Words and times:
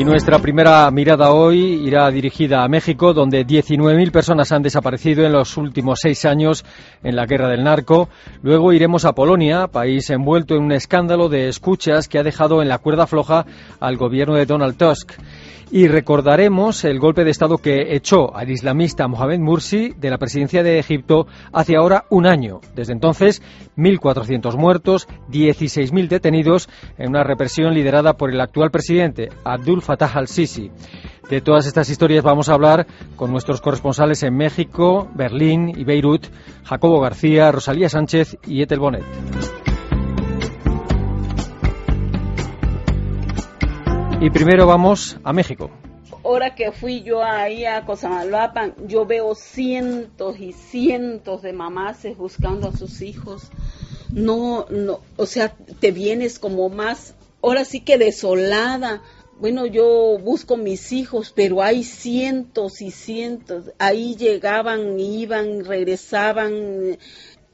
Y 0.00 0.04
nuestra 0.04 0.38
primera 0.38 0.90
mirada 0.90 1.30
hoy 1.30 1.86
irá 1.86 2.10
dirigida 2.10 2.64
a 2.64 2.68
México, 2.68 3.12
donde 3.12 3.46
19.000 3.46 4.10
personas 4.10 4.50
han 4.50 4.62
desaparecido 4.62 5.26
en 5.26 5.32
los 5.32 5.58
últimos 5.58 5.98
seis 6.00 6.24
años 6.24 6.64
en 7.02 7.16
la 7.16 7.26
guerra 7.26 7.50
del 7.50 7.64
narco. 7.64 8.08
Luego 8.42 8.72
iremos 8.72 9.04
a 9.04 9.12
Polonia, 9.12 9.66
país 9.66 10.08
envuelto 10.08 10.54
en 10.54 10.62
un 10.62 10.72
escándalo 10.72 11.28
de 11.28 11.50
escuchas 11.50 12.08
que 12.08 12.18
ha 12.18 12.22
dejado 12.22 12.62
en 12.62 12.70
la 12.70 12.78
cuerda 12.78 13.06
floja 13.06 13.44
al 13.78 13.98
gobierno 13.98 14.36
de 14.36 14.46
Donald 14.46 14.78
Tusk 14.78 15.12
y 15.70 15.86
recordaremos 15.86 16.84
el 16.84 16.98
golpe 16.98 17.24
de 17.24 17.30
Estado 17.30 17.58
que 17.58 17.94
echó 17.94 18.34
al 18.36 18.50
islamista 18.50 19.06
Mohamed 19.06 19.38
Mursi 19.38 19.94
de 19.96 20.10
la 20.10 20.18
presidencia 20.18 20.62
de 20.62 20.78
Egipto 20.78 21.26
hace 21.52 21.76
ahora 21.76 22.04
un 22.10 22.26
año. 22.26 22.60
Desde 22.74 22.92
entonces, 22.92 23.42
1.400 23.76 24.56
muertos, 24.56 25.08
16.000 25.30 26.08
detenidos 26.08 26.68
en 26.98 27.10
una 27.10 27.22
represión 27.22 27.74
liderada 27.74 28.14
por 28.14 28.30
el 28.30 28.40
actual 28.40 28.70
presidente, 28.70 29.28
Abdul 29.44 29.82
Fattah 29.82 30.10
al-Sisi. 30.14 30.70
De 31.28 31.40
todas 31.40 31.66
estas 31.66 31.88
historias 31.88 32.24
vamos 32.24 32.48
a 32.48 32.54
hablar 32.54 32.86
con 33.14 33.30
nuestros 33.30 33.60
corresponsales 33.60 34.24
en 34.24 34.36
México, 34.36 35.08
Berlín 35.14 35.68
y 35.68 35.84
Beirut, 35.84 36.26
Jacobo 36.64 37.00
García, 37.00 37.52
Rosalía 37.52 37.88
Sánchez 37.88 38.36
y 38.46 38.62
Etel 38.62 38.80
Bonet. 38.80 39.04
Y 44.22 44.28
primero 44.28 44.66
vamos 44.66 45.16
a 45.24 45.32
México. 45.32 45.70
Ahora 46.22 46.54
que 46.54 46.72
fui 46.72 47.02
yo 47.02 47.24
ahí 47.24 47.64
a 47.64 47.86
Cosamaloapan, 47.86 48.74
yo 48.86 49.06
veo 49.06 49.34
cientos 49.34 50.38
y 50.38 50.52
cientos 50.52 51.40
de 51.40 51.54
mamases 51.54 52.18
buscando 52.18 52.68
a 52.68 52.76
sus 52.76 53.00
hijos. 53.00 53.50
No, 54.12 54.66
no, 54.68 55.00
o 55.16 55.24
sea, 55.24 55.56
te 55.80 55.90
vienes 55.90 56.38
como 56.38 56.68
más, 56.68 57.14
ahora 57.40 57.64
sí 57.64 57.80
que 57.80 57.96
desolada. 57.96 59.00
Bueno, 59.40 59.64
yo 59.64 60.18
busco 60.22 60.58
mis 60.58 60.92
hijos, 60.92 61.32
pero 61.34 61.62
hay 61.62 61.82
cientos 61.82 62.82
y 62.82 62.90
cientos. 62.90 63.72
Ahí 63.78 64.16
llegaban, 64.16 65.00
iban, 65.00 65.64
regresaban 65.64 66.98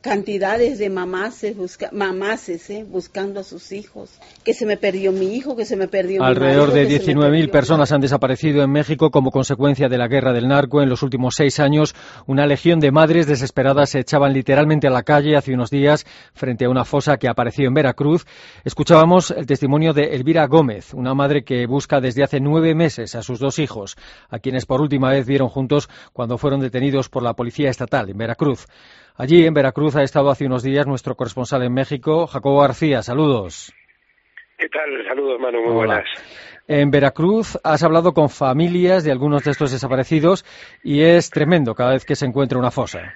cantidades 0.07 0.79
de 0.79 0.89
mamases, 0.89 1.57
busca, 1.57 1.91
mamases 1.93 2.71
¿eh? 2.71 2.87
buscando 2.89 3.41
a 3.41 3.43
sus 3.43 3.73
hijos. 3.73 4.21
Que 4.45 4.55
se 4.55 4.65
me 4.65 4.77
perdió 4.77 5.11
mi 5.11 5.35
hijo, 5.35 5.57
que 5.57 5.65
se 5.65 5.75
me 5.75 5.89
perdió 5.89 6.23
Alrededor 6.23 6.73
mi 6.73 6.79
de 6.79 7.01
19.000 7.01 7.51
personas 7.51 7.91
han 7.91 8.01
desaparecido 8.01 8.63
en 8.63 8.71
México 8.71 9.11
como 9.11 9.33
consecuencia 9.33 9.89
de 9.89 9.99
la 9.99 10.07
guerra 10.07 10.33
del 10.33 10.47
narco. 10.47 10.81
En 10.81 10.89
los 10.89 11.03
últimos 11.03 11.35
seis 11.37 11.59
años, 11.59 11.97
una 12.27 12.47
legión 12.47 12.79
de 12.79 12.93
madres 12.93 13.27
desesperadas 13.27 13.91
se 13.91 13.99
echaban 13.99 14.33
literalmente 14.33 14.87
a 14.87 14.91
la 14.91 15.03
calle 15.03 15.37
hace 15.37 15.53
unos 15.53 15.71
días 15.71 16.07
frente 16.35 16.67
a 16.67 16.71
una 16.71 16.85
fosa 16.85 17.17
que 17.17 17.29
apareció 17.29 17.67
en 17.67 17.75
Veracruz. 17.75 18.27
Escuchábamos 18.63 19.33
el 19.33 19.47
testimonio 19.47 19.93
de 19.93 20.15
Elvira 20.15 20.47
Gómez, 20.47 20.95
una 20.95 21.15
madre 21.15 21.43
que 21.43 21.67
busca 21.67 22.01
desde 22.01 22.23
hace 22.23 22.39
nueve 22.39 22.77
meses 22.77 23.17
a 23.17 23.25
sus 23.25 23.41
dos 23.41 23.59
hijos, 23.59 23.97
a 24.31 24.39
quienes 24.39 24.67
por 24.67 24.81
última 24.81 25.11
vez 25.11 25.27
vieron 25.27 25.49
juntos 25.49 25.89
cuando 26.13 26.39
fueron 26.39 26.61
detenidos 26.61 27.09
por 27.09 27.25
la 27.25 27.35
Policía 27.35 27.71
Estatal 27.71 28.09
en 28.09 28.19
Veracruz. 28.19 28.69
Allí, 29.19 29.47
en 29.47 29.55
Veracruz, 29.55 29.97
ha 29.97 30.03
estado 30.03 30.31
hace 30.31 30.45
unos 30.45 30.63
días 30.63 30.87
nuestro 30.87 31.15
corresponsal 31.15 31.63
en 31.63 31.73
México, 31.73 32.27
Jacobo 32.27 32.61
García. 32.61 33.03
Saludos. 33.03 33.73
¿Qué 34.59 34.69
tal? 34.69 35.07
Saludos, 35.09 35.41
Manu. 35.41 35.63
Muy 35.63 35.73
buenas. 35.73 36.05
En 36.69 36.91
Veracruz 36.91 37.59
has 37.65 37.83
hablado 37.83 38.13
con 38.13 38.29
familias 38.29 39.05
de 39.05 39.13
algunos 39.13 39.45
de 39.45 39.53
estos 39.53 39.73
desaparecidos 39.73 40.45
y 40.83 41.03
es 41.03 41.31
tremendo 41.31 41.75
cada 41.75 41.93
vez 41.93 42.05
que 42.05 42.17
se 42.17 42.27
encuentra 42.27 42.59
una 42.59 42.71
fosa. 42.71 43.15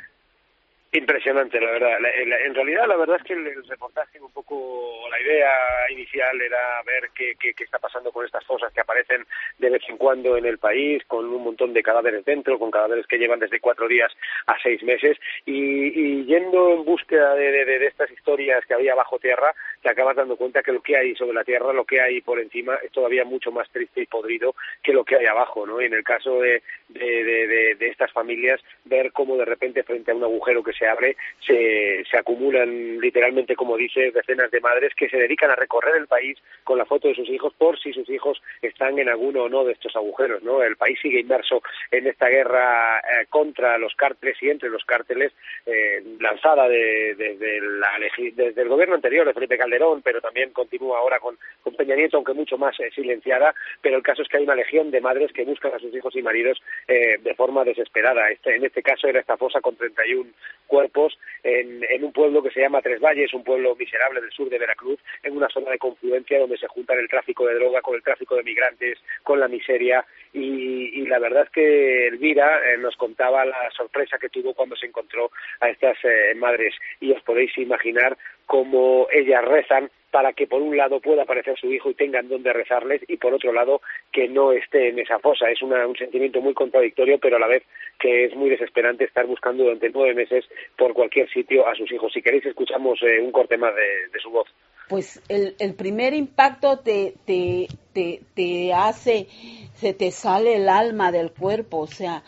Impresionante, 0.92 1.60
la 1.60 1.70
verdad. 1.70 1.98
en 2.44 2.54
realidad, 2.54 2.88
la 2.88 2.96
verdad 2.96 3.18
es 3.18 3.22
que 3.22 3.34
el, 3.34 3.64
reportaje, 3.68 4.20
un 4.20 4.32
poco 4.32 5.08
la 5.08 5.20
idea 5.20 5.48
inicial 5.90 6.40
era 6.40 6.82
ver 6.84 7.10
qué, 7.14 7.36
qué, 7.38 7.54
está 7.62 7.78
pasando 7.78 8.10
con 8.10 8.26
estas 8.26 8.44
fosas 8.44 8.72
que 8.72 8.80
aparecen 8.80 9.24
de 9.58 9.70
vez 9.70 9.82
en 9.88 9.96
cuando 9.96 10.36
en 10.36 10.46
el 10.46 10.58
país, 10.58 11.04
con 11.06 11.26
un 11.26 11.44
montón 11.44 11.72
de 11.72 11.84
cadáveres 11.84 12.24
dentro, 12.24 12.58
con 12.58 12.72
cadáveres 12.72 13.06
que 13.06 13.18
llevan 13.18 13.38
desde 13.38 13.60
cuatro 13.60 13.86
días 13.86 14.10
a 14.46 14.56
seis 14.60 14.82
meses, 14.82 15.16
y, 15.46 16.24
yendo 16.24 16.72
en 16.72 16.84
búsqueda 16.84 17.36
de, 17.36 17.52
de, 17.64 17.86
estas 17.86 18.10
historias 18.10 18.66
que 18.66 18.74
había 18.74 18.96
bajo 18.96 19.20
tierra, 19.20 19.54
te 19.82 19.90
acabas 19.90 20.16
dando 20.16 20.36
cuenta 20.36 20.62
que 20.62 20.72
lo 20.72 20.82
que 20.82 20.96
hay 20.96 21.14
sobre 21.14 21.34
la 21.34 21.44
tierra, 21.44 21.72
lo 21.72 21.84
que 21.84 22.00
hay 22.00 22.20
por 22.20 22.40
encima, 22.40 22.76
es 22.82 22.92
todavía 22.92 23.24
mucho 23.24 23.50
más 23.50 23.68
triste 23.70 24.02
y 24.02 24.06
podrido 24.06 24.54
que 24.82 24.92
lo 24.92 25.04
que 25.04 25.16
hay 25.16 25.26
abajo, 25.26 25.66
¿no? 25.66 25.80
Y 25.80 25.86
en 25.86 25.94
el 25.94 26.04
caso 26.04 26.40
de, 26.40 26.62
de, 26.88 27.76
de 27.78 27.88
estas 27.88 28.12
familias, 28.12 28.60
ver 28.84 29.12
cómo 29.12 29.36
de 29.36 29.44
repente 29.44 29.82
frente 29.82 30.10
a 30.10 30.14
un 30.14 30.24
agujero 30.24 30.62
que 30.62 30.72
se 30.72 30.86
abre, 30.86 31.16
se, 31.46 32.04
se 32.10 32.16
acumulan 32.16 32.98
literalmente, 33.00 33.56
como 33.56 33.76
dice, 33.76 34.10
decenas 34.10 34.50
de 34.50 34.60
madres 34.60 34.94
que 34.94 35.08
se 35.08 35.16
dedican 35.16 35.50
a 35.50 35.56
recorrer 35.56 35.96
el 35.96 36.06
país 36.06 36.38
con 36.64 36.78
la 36.78 36.84
foto 36.84 37.08
de 37.08 37.14
sus 37.14 37.28
hijos 37.28 37.52
por 37.54 37.78
si 37.78 37.92
sus 37.92 38.08
hijos 38.10 38.42
están 38.62 38.98
en 38.98 39.08
alguno 39.08 39.44
o 39.44 39.48
no 39.48 39.64
de 39.64 39.72
estos 39.72 39.94
agujeros, 39.96 40.42
¿no? 40.42 40.62
El 40.62 40.76
país 40.76 40.98
sigue 41.00 41.20
inmerso 41.20 41.62
en 41.90 42.06
esta 42.06 42.28
guerra 42.28 42.98
eh, 42.98 43.26
contra 43.28 43.78
los 43.78 43.94
cárteles 43.94 44.36
y 44.42 44.50
entre 44.50 44.70
los 44.70 44.84
cárteles 44.84 45.32
eh, 45.66 46.02
lanzada 46.18 46.68
de, 46.68 47.14
desde, 47.16 47.60
la, 47.60 47.88
desde 48.32 48.62
el 48.62 48.68
gobierno 48.68 48.94
anterior 48.94 49.26
de 49.26 49.34
Felipe 49.34 49.58
pero 50.02 50.20
también 50.20 50.50
continúa 50.52 50.98
ahora 50.98 51.18
con, 51.18 51.38
con 51.62 51.74
Peña 51.74 51.96
Nieto, 51.96 52.16
aunque 52.16 52.32
mucho 52.32 52.58
más 52.58 52.78
eh, 52.80 52.90
silenciada, 52.94 53.54
pero 53.80 53.96
el 53.96 54.02
caso 54.02 54.22
es 54.22 54.28
que 54.28 54.38
hay 54.38 54.44
una 54.44 54.54
legión 54.54 54.90
de 54.90 55.00
madres 55.00 55.32
que 55.32 55.44
buscan 55.44 55.74
a 55.74 55.78
sus 55.78 55.94
hijos 55.94 56.14
y 56.16 56.22
maridos 56.22 56.60
de 56.86 57.34
forma 57.34 57.64
desesperada. 57.64 58.28
Este, 58.30 58.56
en 58.56 58.64
este 58.64 58.82
caso 58.82 59.06
era 59.06 59.20
esta 59.20 59.36
fosa 59.36 59.60
con 59.60 59.76
31 59.76 60.30
cuerpos 60.66 61.18
en, 61.42 61.84
en, 61.88 62.04
un 62.04 62.12
pueblo 62.12 62.42
que 62.42 62.50
se 62.50 62.60
llama 62.60 62.82
Tres 62.82 63.00
Valles, 63.00 63.34
un 63.34 63.44
pueblo 63.44 63.74
miserable 63.76 64.20
del 64.20 64.30
sur 64.30 64.48
de 64.48 64.58
Veracruz, 64.58 65.00
en 65.22 65.36
una 65.36 65.48
zona 65.48 65.70
de 65.70 65.78
confluencia 65.78 66.38
donde 66.38 66.58
se 66.58 66.68
juntan 66.68 66.98
el 66.98 67.08
tráfico 67.08 67.46
de 67.46 67.54
droga 67.54 67.82
con 67.82 67.94
el 67.94 68.02
tráfico 68.02 68.36
de 68.36 68.42
migrantes, 68.42 68.98
con 69.22 69.40
la 69.40 69.48
miseria. 69.48 70.04
Y, 70.32 71.00
y 71.00 71.06
la 71.06 71.18
verdad 71.18 71.44
es 71.44 71.50
que 71.50 72.08
Elvira 72.08 72.60
eh, 72.70 72.78
nos 72.78 72.96
contaba 72.96 73.44
la 73.44 73.70
sorpresa 73.76 74.18
que 74.18 74.28
tuvo 74.28 74.54
cuando 74.54 74.76
se 74.76 74.86
encontró 74.86 75.30
a 75.60 75.68
estas 75.68 75.96
eh, 76.04 76.34
madres. 76.36 76.74
Y 77.00 77.12
os 77.12 77.22
podéis 77.22 77.56
imaginar 77.58 78.16
cómo 78.50 79.06
ellas 79.12 79.44
rezan 79.44 79.88
para 80.10 80.32
que 80.32 80.48
por 80.48 80.60
un 80.60 80.76
lado 80.76 80.98
pueda 80.98 81.22
aparecer 81.22 81.56
su 81.56 81.72
hijo 81.72 81.88
y 81.88 81.94
tengan 81.94 82.28
donde 82.28 82.52
rezarles 82.52 83.00
y 83.06 83.16
por 83.16 83.32
otro 83.32 83.52
lado 83.52 83.80
que 84.10 84.26
no 84.26 84.50
esté 84.50 84.88
en 84.88 84.98
esa 84.98 85.20
fosa. 85.20 85.48
Es 85.48 85.62
un 85.62 85.72
sentimiento 85.96 86.40
muy 86.40 86.52
contradictorio, 86.52 87.20
pero 87.20 87.36
a 87.36 87.38
la 87.38 87.46
vez 87.46 87.62
que 88.00 88.24
es 88.24 88.34
muy 88.34 88.50
desesperante 88.50 89.04
estar 89.04 89.24
buscando 89.24 89.62
durante 89.62 89.88
nueve 89.90 90.14
meses 90.14 90.44
por 90.76 90.94
cualquier 90.94 91.30
sitio 91.30 91.64
a 91.64 91.76
sus 91.76 91.92
hijos. 91.92 92.12
Si 92.12 92.22
queréis, 92.22 92.44
escuchamos 92.44 92.98
eh, 93.02 93.20
un 93.20 93.30
corte 93.30 93.56
más 93.56 93.72
de, 93.72 94.18
su 94.20 94.30
voz. 94.30 94.48
Pues 94.88 95.22
el, 95.28 95.54
el 95.60 95.76
primer 95.76 96.12
impacto 96.12 96.80
te, 96.80 97.14
te, 97.24 97.68
te, 97.94 98.18
te 98.34 98.72
hace, 98.72 99.28
se 99.74 99.94
te 99.94 100.10
sale 100.10 100.56
el 100.56 100.68
alma 100.68 101.12
del 101.12 101.30
cuerpo, 101.30 101.78
o 101.78 101.86
sea, 101.86 102.24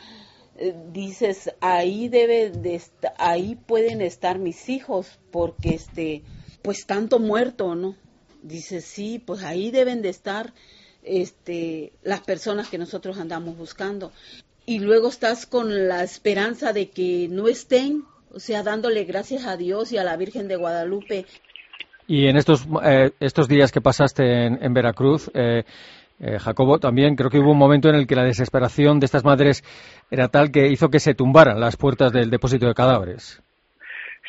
dices 0.93 1.55
ahí 1.61 2.09
debe 2.09 2.51
de 2.51 2.81
ahí 3.19 3.57
pueden 3.57 4.01
estar 4.01 4.39
mis 4.39 4.69
hijos 4.69 5.19
porque 5.31 5.75
este 5.75 6.23
pues 6.63 6.87
tanto 6.87 7.19
muerto, 7.19 7.75
¿no? 7.75 7.97
Dice, 8.43 8.81
sí, 8.81 9.23
pues 9.25 9.43
ahí 9.43 9.71
deben 9.71 10.03
de 10.03 10.09
estar 10.09 10.53
este, 11.03 11.93
las 12.03 12.21
personas 12.21 12.69
que 12.69 12.79
nosotros 12.79 13.19
andamos 13.19 13.57
buscando. 13.57 14.13
Y 14.65 14.79
luego 14.79 15.09
estás 15.09 15.47
con 15.47 15.89
la 15.89 16.03
esperanza 16.03 16.73
de 16.73 16.91
que 16.91 17.29
no 17.29 17.49
estén, 17.49 18.05
o 18.33 18.39
sea, 18.39 18.63
dándole 18.63 19.05
gracias 19.05 19.47
a 19.47 19.57
Dios 19.57 19.93
y 19.93 19.99
a 19.99 20.05
la 20.05 20.17
Virgen 20.17 20.49
de 20.49 20.57
Guadalupe. 20.57 21.27
Y 22.07 22.27
en 22.27 22.37
estos, 22.37 22.67
eh, 22.85 23.11
estos 23.21 23.49
días 23.49 23.73
que 23.73 23.81
pasaste 23.81 24.47
en, 24.47 24.75
Veracruz, 24.75 25.31
eh, 25.35 25.65
eh, 26.23 26.39
Jacobo, 26.39 26.79
también 26.79 27.17
creo 27.17 27.31
que 27.31 27.41
hubo 27.41 27.51
un 27.51 27.59
momento 27.59 27.89
en 27.89 27.97
el 27.97 28.07
que 28.07 28.15
la 28.15 28.23
desesperación 28.23 29.01
de 29.01 29.07
estas 29.07 29.25
madres 29.25 29.65
era 30.09 30.29
tal 30.29 30.53
que 30.53 30.69
hizo 30.69 30.89
que 30.89 31.01
se 31.01 31.15
tumbaran 31.15 31.59
las 31.59 31.77
puertas 31.77 32.13
del 32.13 32.31
depósito 32.31 32.67
de 32.69 32.75
cadáveres. 32.75 33.43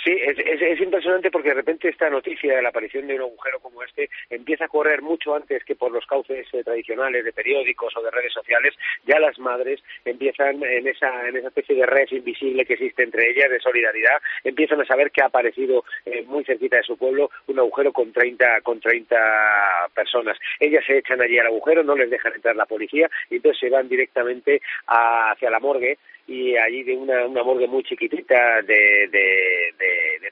Sí, 0.03 0.11
es, 0.11 0.37
es, 0.37 0.81
impresionante 0.81 1.31
porque 1.31 1.49
de 1.49 1.55
repente 1.55 1.87
esta 1.87 2.09
noticia 2.09 2.57
de 2.57 2.61
la 2.61 2.69
aparición 2.69 3.07
de 3.07 3.15
un 3.15 3.21
agujero 3.21 3.61
como 3.61 3.83
este 3.83 4.09
empieza 4.29 4.65
a 4.65 4.67
correr 4.67 5.01
mucho 5.01 5.33
antes 5.33 5.63
que 5.63 5.75
por 5.75 5.93
los 5.93 6.05
cauces 6.05 6.45
eh, 6.51 6.61
tradicionales 6.61 7.23
de 7.23 7.31
periódicos 7.31 7.95
o 7.95 8.01
de 8.01 8.11
redes 8.11 8.33
sociales. 8.33 8.73
Ya 9.05 9.17
las 9.19 9.39
madres 9.39 9.81
empiezan 10.03 10.61
en 10.61 10.87
esa, 10.87 11.29
en 11.29 11.37
esa 11.37 11.47
especie 11.47 11.75
de 11.77 11.85
red 11.85 12.07
invisible 12.11 12.65
que 12.65 12.73
existe 12.73 13.03
entre 13.03 13.29
ellas 13.29 13.49
de 13.49 13.61
solidaridad, 13.61 14.21
empiezan 14.43 14.81
a 14.81 14.85
saber 14.85 15.09
que 15.09 15.21
ha 15.21 15.27
aparecido 15.27 15.85
eh, 16.05 16.23
muy 16.23 16.43
cerquita 16.43 16.77
de 16.77 16.83
su 16.83 16.97
pueblo 16.97 17.29
un 17.47 17.59
agujero 17.59 17.93
con 17.93 18.11
30, 18.11 18.59
con 18.61 18.81
30 18.81 19.15
personas. 19.95 20.37
Ellas 20.59 20.83
se 20.85 20.97
echan 20.97 21.21
allí 21.21 21.39
al 21.39 21.47
agujero, 21.47 21.81
no 21.81 21.95
les 21.95 22.09
dejan 22.09 22.33
entrar 22.33 22.57
la 22.57 22.65
policía 22.65 23.09
y 23.29 23.37
entonces 23.37 23.61
se 23.61 23.69
van 23.69 23.87
directamente 23.87 24.61
hacia 24.85 25.49
la 25.49 25.61
morgue 25.61 25.97
y 26.27 26.55
allí 26.55 26.83
de 26.83 26.95
una, 26.95 27.25
una 27.25 27.43
morgue 27.43 27.67
muy 27.67 27.83
chiquitita 27.83 28.61
de, 28.61 29.09
de, 29.11 29.73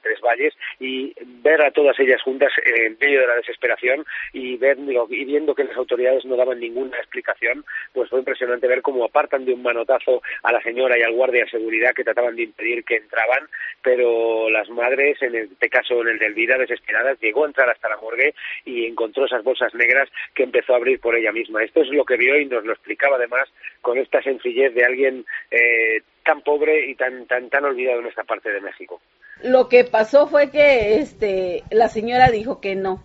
tres 0.02 0.20
Valles 0.20 0.54
y 0.80 1.14
ver 1.42 1.62
a 1.62 1.70
todas 1.70 1.98
ellas 2.00 2.22
juntas 2.22 2.52
en 2.64 2.96
medio 3.00 3.20
de 3.20 3.26
la 3.26 3.36
desesperación 3.36 4.04
y 4.32 4.56
ver 4.56 4.78
y 5.10 5.24
viendo 5.24 5.54
que 5.54 5.64
las 5.64 5.76
autoridades 5.76 6.24
no 6.24 6.36
daban 6.36 6.60
ninguna 6.60 6.96
explicación, 6.98 7.64
pues 7.92 8.10
fue 8.10 8.18
impresionante 8.18 8.66
ver 8.66 8.82
cómo 8.82 9.04
apartan 9.04 9.44
de 9.44 9.54
un 9.54 9.62
manotazo 9.62 10.22
a 10.42 10.52
la 10.52 10.62
señora 10.62 10.98
y 10.98 11.02
al 11.02 11.12
guardia 11.12 11.44
de 11.44 11.50
seguridad 11.50 11.94
que 11.94 12.04
trataban 12.04 12.36
de 12.36 12.44
impedir 12.44 12.84
que 12.84 12.96
entraban, 12.96 13.48
pero 13.82 14.50
las 14.50 14.68
madres, 14.70 15.20
en 15.22 15.34
este 15.34 15.68
caso 15.68 16.00
en 16.02 16.08
el 16.08 16.18
de 16.18 16.26
Elvira, 16.26 16.58
desesperadas, 16.58 17.20
llegó 17.20 17.44
a 17.44 17.48
entrar 17.48 17.70
hasta 17.70 17.88
la 17.88 17.96
morgue 17.96 18.34
y 18.64 18.86
encontró 18.86 19.26
esas 19.26 19.44
bolsas 19.44 19.74
negras 19.74 20.08
que 20.34 20.42
empezó 20.42 20.74
a 20.74 20.76
abrir 20.76 21.00
por 21.00 21.16
ella 21.16 21.32
misma. 21.32 21.62
Esto 21.62 21.82
es 21.82 21.88
lo 21.88 22.04
que 22.04 22.16
vio 22.16 22.38
y 22.38 22.46
nos 22.46 22.64
lo 22.64 22.72
explicaba 22.72 23.16
además 23.16 23.48
con 23.80 23.98
esta 23.98 24.22
sencillez 24.22 24.74
de 24.74 24.84
alguien 24.84 25.24
eh, 25.50 26.02
tan 26.24 26.42
pobre 26.42 26.86
y 26.86 26.94
tan, 26.94 27.26
tan, 27.26 27.50
tan 27.50 27.64
olvidado 27.64 28.00
en 28.00 28.06
esta 28.06 28.24
parte 28.24 28.50
de 28.50 28.60
México. 28.60 29.00
Lo 29.42 29.68
que 29.68 29.84
pasó 29.84 30.26
fue 30.26 30.50
que 30.50 30.96
este, 30.96 31.64
la 31.70 31.88
señora 31.88 32.30
dijo 32.30 32.60
que 32.60 32.76
no, 32.76 33.02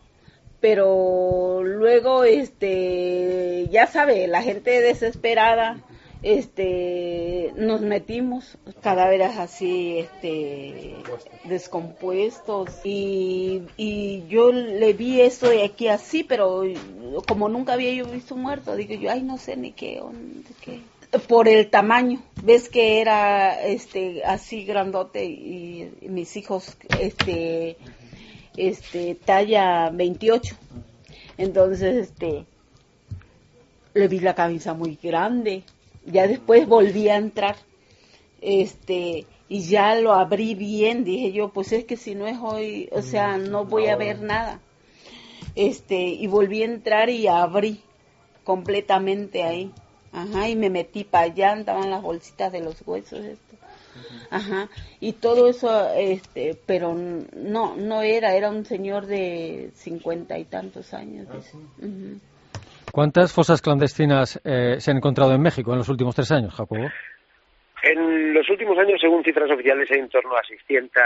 pero 0.59 1.63
luego, 1.63 2.23
este, 2.23 3.67
ya 3.71 3.87
sabe, 3.87 4.27
la 4.27 4.41
gente 4.41 4.81
desesperada, 4.81 5.77
este, 6.23 7.53
nos 7.55 7.81
metimos. 7.81 8.57
Cadáveres 8.81 9.37
así, 9.37 9.99
este, 9.99 10.95
descompuestos. 11.43 12.71
Y, 12.83 13.63
y 13.77 14.25
yo 14.27 14.51
le 14.51 14.93
vi 14.93 15.21
eso 15.21 15.49
de 15.49 15.63
aquí 15.63 15.87
así, 15.89 16.23
pero 16.23 16.63
como 17.27 17.49
nunca 17.49 17.73
había 17.73 17.93
yo 17.93 18.05
visto 18.05 18.35
muerto, 18.35 18.75
digo 18.75 18.95
yo, 18.95 19.11
ay, 19.11 19.21
no 19.21 19.37
sé 19.37 19.57
ni 19.57 19.71
qué, 19.71 20.01
qué 20.61 20.79
por 21.27 21.47
el 21.47 21.69
tamaño. 21.69 22.21
Ves 22.43 22.69
que 22.69 23.01
era 23.01 23.61
este 23.63 24.23
así 24.23 24.63
grandote 24.63 25.25
y, 25.25 25.91
mis 26.01 26.35
hijos 26.37 26.77
este 26.99 27.77
este 28.55 29.15
talla 29.15 29.89
28. 29.89 30.55
Entonces 31.37 32.09
este 32.09 32.45
le 33.93 34.07
vi 34.07 34.19
la 34.19 34.35
camisa 34.35 34.73
muy 34.73 34.97
grande. 35.01 35.63
Ya 36.05 36.27
después 36.27 36.67
volví 36.67 37.09
a 37.09 37.17
entrar. 37.17 37.55
Este 38.41 39.25
y 39.49 39.61
ya 39.61 39.95
lo 39.95 40.13
abrí 40.13 40.55
bien, 40.55 41.05
dije 41.05 41.31
yo, 41.31 41.49
pues 41.49 41.71
es 41.71 41.85
que 41.85 41.95
si 41.95 42.15
no 42.15 42.27
es 42.27 42.37
hoy, 42.41 42.89
o 42.91 43.01
sea, 43.01 43.37
no 43.37 43.63
voy 43.63 43.87
a 43.87 43.95
ver 43.95 44.21
nada. 44.21 44.59
Este, 45.55 46.01
y 46.01 46.27
volví 46.27 46.63
a 46.63 46.65
entrar 46.65 47.09
y 47.09 47.27
abrí 47.27 47.81
completamente 48.43 49.43
ahí. 49.43 49.71
Ajá, 50.17 50.49
y 50.49 50.55
me 50.55 50.71
metí 50.71 51.03
para 51.03 51.25
allá, 51.25 51.51
andaban 51.51 51.91
las 51.91 52.01
bolsitas 52.01 52.51
de 52.51 52.61
los 52.61 52.75
huesos, 52.87 53.23
esto. 53.23 53.55
Ajá, 54.31 54.67
y 54.99 55.13
todo 55.13 55.47
eso, 55.47 55.89
este, 55.93 56.59
pero 56.65 56.95
no, 56.95 57.75
no 57.75 58.01
era, 58.01 58.33
era 58.33 58.49
un 58.49 58.65
señor 58.65 59.05
de 59.05 59.69
cincuenta 59.75 60.39
y 60.39 60.45
tantos 60.45 60.93
años. 60.95 61.27
¿Cuántas 62.91 63.31
fosas 63.31 63.61
clandestinas 63.61 64.39
eh, 64.43 64.77
se 64.79 64.89
han 64.89 64.97
encontrado 64.97 65.33
en 65.33 65.41
México 65.41 65.71
en 65.73 65.77
los 65.77 65.89
últimos 65.89 66.15
tres 66.15 66.31
años, 66.31 66.53
Jacobo? 66.55 66.89
En 67.83 68.33
los 68.33 68.49
últimos 68.49 68.77
años, 68.79 68.99
según 68.99 69.23
cifras 69.23 69.51
oficiales, 69.51 69.89
hay 69.91 69.99
en 69.99 70.09
torno 70.09 70.35
a 70.35 70.43
600 70.43 71.03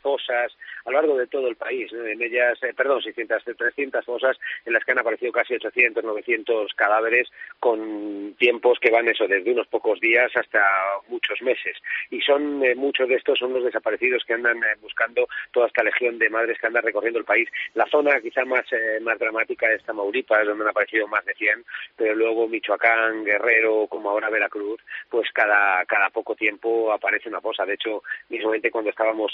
fosas 0.00 0.56
a 0.84 0.90
lo 0.90 1.00
largo 1.00 1.16
de 1.16 1.26
todo 1.26 1.48
el 1.48 1.56
país. 1.56 1.92
En 1.92 2.22
ellas, 2.22 2.62
eh, 2.62 2.72
perdón, 2.76 3.02
600, 3.02 3.42
300 3.56 4.04
fosas 4.04 4.38
en 4.64 4.72
las 4.72 4.84
que 4.84 4.92
han 4.92 5.00
aparecido 5.00 5.32
casi 5.32 5.54
800, 5.54 6.04
900 6.04 6.72
cadáveres 6.74 7.28
con 7.58 8.34
tiempos 8.38 8.78
que 8.80 8.90
van 8.90 9.08
eso 9.08 9.26
desde 9.26 9.52
unos 9.52 9.66
pocos 9.66 9.98
días 10.00 10.30
hasta 10.36 10.62
muchos 11.08 11.42
meses. 11.42 11.76
Y 12.10 12.20
son 12.20 12.64
eh, 12.64 12.74
muchos 12.76 13.08
de 13.08 13.16
estos 13.16 13.38
son 13.38 13.52
los 13.52 13.64
desaparecidos 13.64 14.22
que 14.24 14.34
andan 14.34 14.58
eh, 14.58 14.76
buscando 14.80 15.28
toda 15.50 15.66
esta 15.66 15.82
legión 15.82 16.18
de 16.18 16.30
madres 16.30 16.56
que 16.58 16.68
andan 16.68 16.84
recorriendo 16.84 17.18
el 17.18 17.24
país. 17.24 17.48
La 17.74 17.86
zona 17.86 18.20
quizá 18.20 18.44
más, 18.44 18.64
más 19.02 19.18
dramática 19.18 19.72
es 19.72 19.82
Tamaulipas, 19.82 20.46
donde 20.46 20.64
han 20.64 20.70
aparecido 20.70 21.08
más 21.08 21.24
de 21.24 21.34
100, 21.34 21.64
pero 21.96 22.14
luego 22.14 22.46
Michoacán, 22.46 23.24
Guerrero, 23.24 23.86
como 23.88 24.10
ahora 24.10 24.30
Veracruz, 24.30 24.80
pues 25.10 25.30
cada, 25.32 25.84
cada 25.86 26.10
poco 26.10 26.21
tiempo 26.36 26.92
aparece 26.92 27.28
una 27.28 27.40
fosa. 27.40 27.64
De 27.66 27.74
hecho, 27.74 28.02
mismamente 28.28 28.70
cuando 28.70 28.90
estábamos 28.90 29.32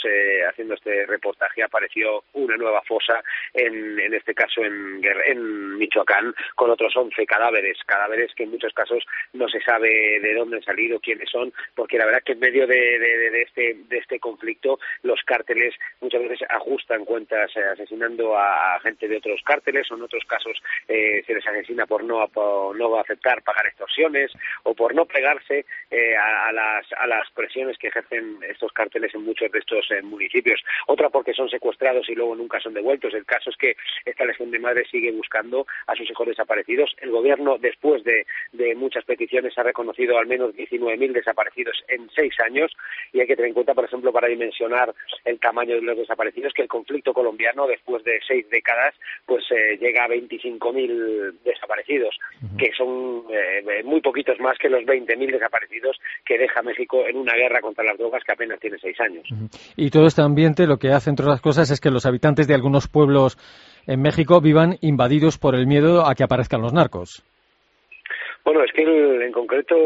haciendo 0.49 0.75
este 0.75 1.07
reportaje, 1.07 1.63
apareció 1.63 2.25
una 2.35 2.57
nueva 2.57 2.83
fosa, 2.83 3.23
en, 3.55 3.99
en 4.01 4.15
este 4.15 4.35
caso 4.35 4.63
en, 4.63 5.01
en 5.27 5.79
Michoacán, 5.79 6.35
con 6.55 6.71
otros 6.71 6.97
11 6.97 7.27
cadáveres, 7.27 7.79
cadáveres 7.87 8.35
que 8.35 8.45
en 8.45 8.51
muchos 8.51 8.73
casos 8.73 9.05
no 9.33 9.49
se 9.49 9.61
sabe 9.61 10.21
de 10.21 10.35
dónde 10.35 10.57
han 10.57 10.63
salido, 10.63 11.01
quiénes 11.01 11.31
son, 11.31 11.53
porque 11.75 11.99
la 11.99 12.07
verdad 12.07 12.23
que 12.25 12.33
en 12.33 12.41
medio 12.41 12.67
de, 12.67 13.43
este, 13.43 13.77
de 13.89 13.99
este 13.99 14.19
conflicto 14.19 14.79
los 15.03 15.21
cárteles 15.25 15.75
muchas 16.01 16.23
veces 16.23 16.49
ajustan 16.49 17.05
cuentas 17.05 17.51
eh, 17.57 17.61
asesinando 17.73 18.37
a, 18.37 18.79
gente 18.83 19.09
de 19.09 19.17
otros 19.17 19.41
cárteles 19.45 19.91
o 19.91 19.97
en 19.97 20.03
otros 20.03 20.25
casos 20.25 20.57
eh, 20.87 21.23
se 21.27 21.35
les 21.35 21.47
asesina 21.47 21.87
por 21.87 22.05
no, 22.05 22.23
aceptar 22.99 23.43
pagar 23.43 23.67
extorsiones 23.67 24.33
o 24.63 24.75
por 24.75 24.95
no 24.95 25.05
pegarse 25.05 25.65
eh, 25.91 26.17
a, 26.17 26.53
las, 26.75 26.93
a 26.93 27.07
las 27.07 27.31
presiones 27.31 27.79
que 27.79 27.89
ejercen 27.89 28.39
estos 28.49 28.73
cárteles 28.73 29.15
en 29.15 29.25
muchos 29.25 29.51
de 29.51 29.59
estos 29.59 29.87
municipios. 30.03 30.61
Otra 30.87 31.11
porque 31.11 31.33
son 31.33 31.49
secuestrados 31.49 32.09
y 32.09 32.15
luego 32.15 32.35
nunca 32.35 32.61
son 32.61 32.75
devueltos. 32.75 33.15
El 33.15 33.25
caso 33.25 33.51
es 33.51 33.57
que 33.57 33.77
esta 34.05 34.25
Legión 34.25 34.51
de 34.51 34.59
Madres 34.59 34.89
sigue 34.91 35.13
buscando 35.13 35.67
a 35.87 35.95
sus 35.95 36.11
hijos 36.11 36.27
desaparecidos. 36.27 36.95
El 37.01 37.11
Gobierno, 37.11 37.59
después 37.59 38.03
de, 38.05 38.27
muchas 38.77 39.05
peticiones, 39.05 39.57
ha 39.59 39.63
reconocido 39.63 40.19
al 40.19 40.27
menos 40.27 40.55
19.000 40.55 41.13
desaparecidos 41.13 41.83
en 41.89 42.09
seis 42.15 42.35
años 42.45 42.71
y 43.13 43.21
hay 43.21 43.27
que 43.27 43.35
tener 43.35 43.49
en 43.49 43.55
cuenta, 43.55 43.75
por 43.75 43.85
ejemplo, 43.85 44.13
para 44.13 44.29
dimensionar 44.29 44.95
el 45.25 45.41
tamaño 45.41 45.77
de 45.77 45.83
los 45.83 45.97
desaparecidos, 45.97 46.53
que 46.53 46.63
el 46.63 46.69
conflicto 46.69 47.13
colombiano, 47.13 47.67
después 47.67 48.05
de 48.05 48.21
seis 48.27 48.49
décadas, 48.51 48.95
pues 49.27 49.45
eh, 49.51 49.79
llega 49.79 50.05
a 50.05 50.09
25.000 50.09 51.39
desaparecidos, 51.45 52.19
que 52.59 52.73
son 52.77 53.25
eh, 53.31 53.83
muy 53.85 54.01
poquitos 54.01 54.39
más 54.41 54.59
que 54.59 54.69
los 54.69 54.83
20.000 54.83 55.33
desaparecidos 55.33 55.99
que 56.25 56.39
deja 56.39 56.58
México 56.63 57.07
en 57.09 57.17
una 57.17 57.35
guerra 57.35 57.61
contra 57.61 57.85
las 57.85 57.99
drogas 57.99 58.23
que 58.25 58.33
apenas 58.33 58.59
tiene 58.61 58.79
seis 58.81 58.97
años. 59.01 59.27
Y 59.77 59.91
todo 59.91 60.07
este 60.07 60.23
ambiente 60.23 60.67
lo 60.67 60.79
que 60.79 60.93
hace 60.93 61.11
entre 61.11 61.27
otras 61.27 61.41
cosas, 61.41 61.71
es 61.71 61.81
que 61.81 61.91
los 61.91 62.07
habitantes 62.07 62.47
de 62.47 62.55
algunos 62.55 62.89
pueblos 62.89 63.39
en 63.87 64.03
México 64.03 64.41
vivan 64.41 64.77
invadidos 64.81 65.39
por 65.39 65.55
el 65.55 65.67
miedo 65.67 66.07
a 66.07 66.15
que 66.15 66.25
aparezcan 66.25 66.63
los 66.63 66.73
narcos. 66.73 67.23
Bueno, 68.49 68.65
es 68.65 68.73
que 68.73 68.81
en 68.81 69.31
concreto 69.31 69.77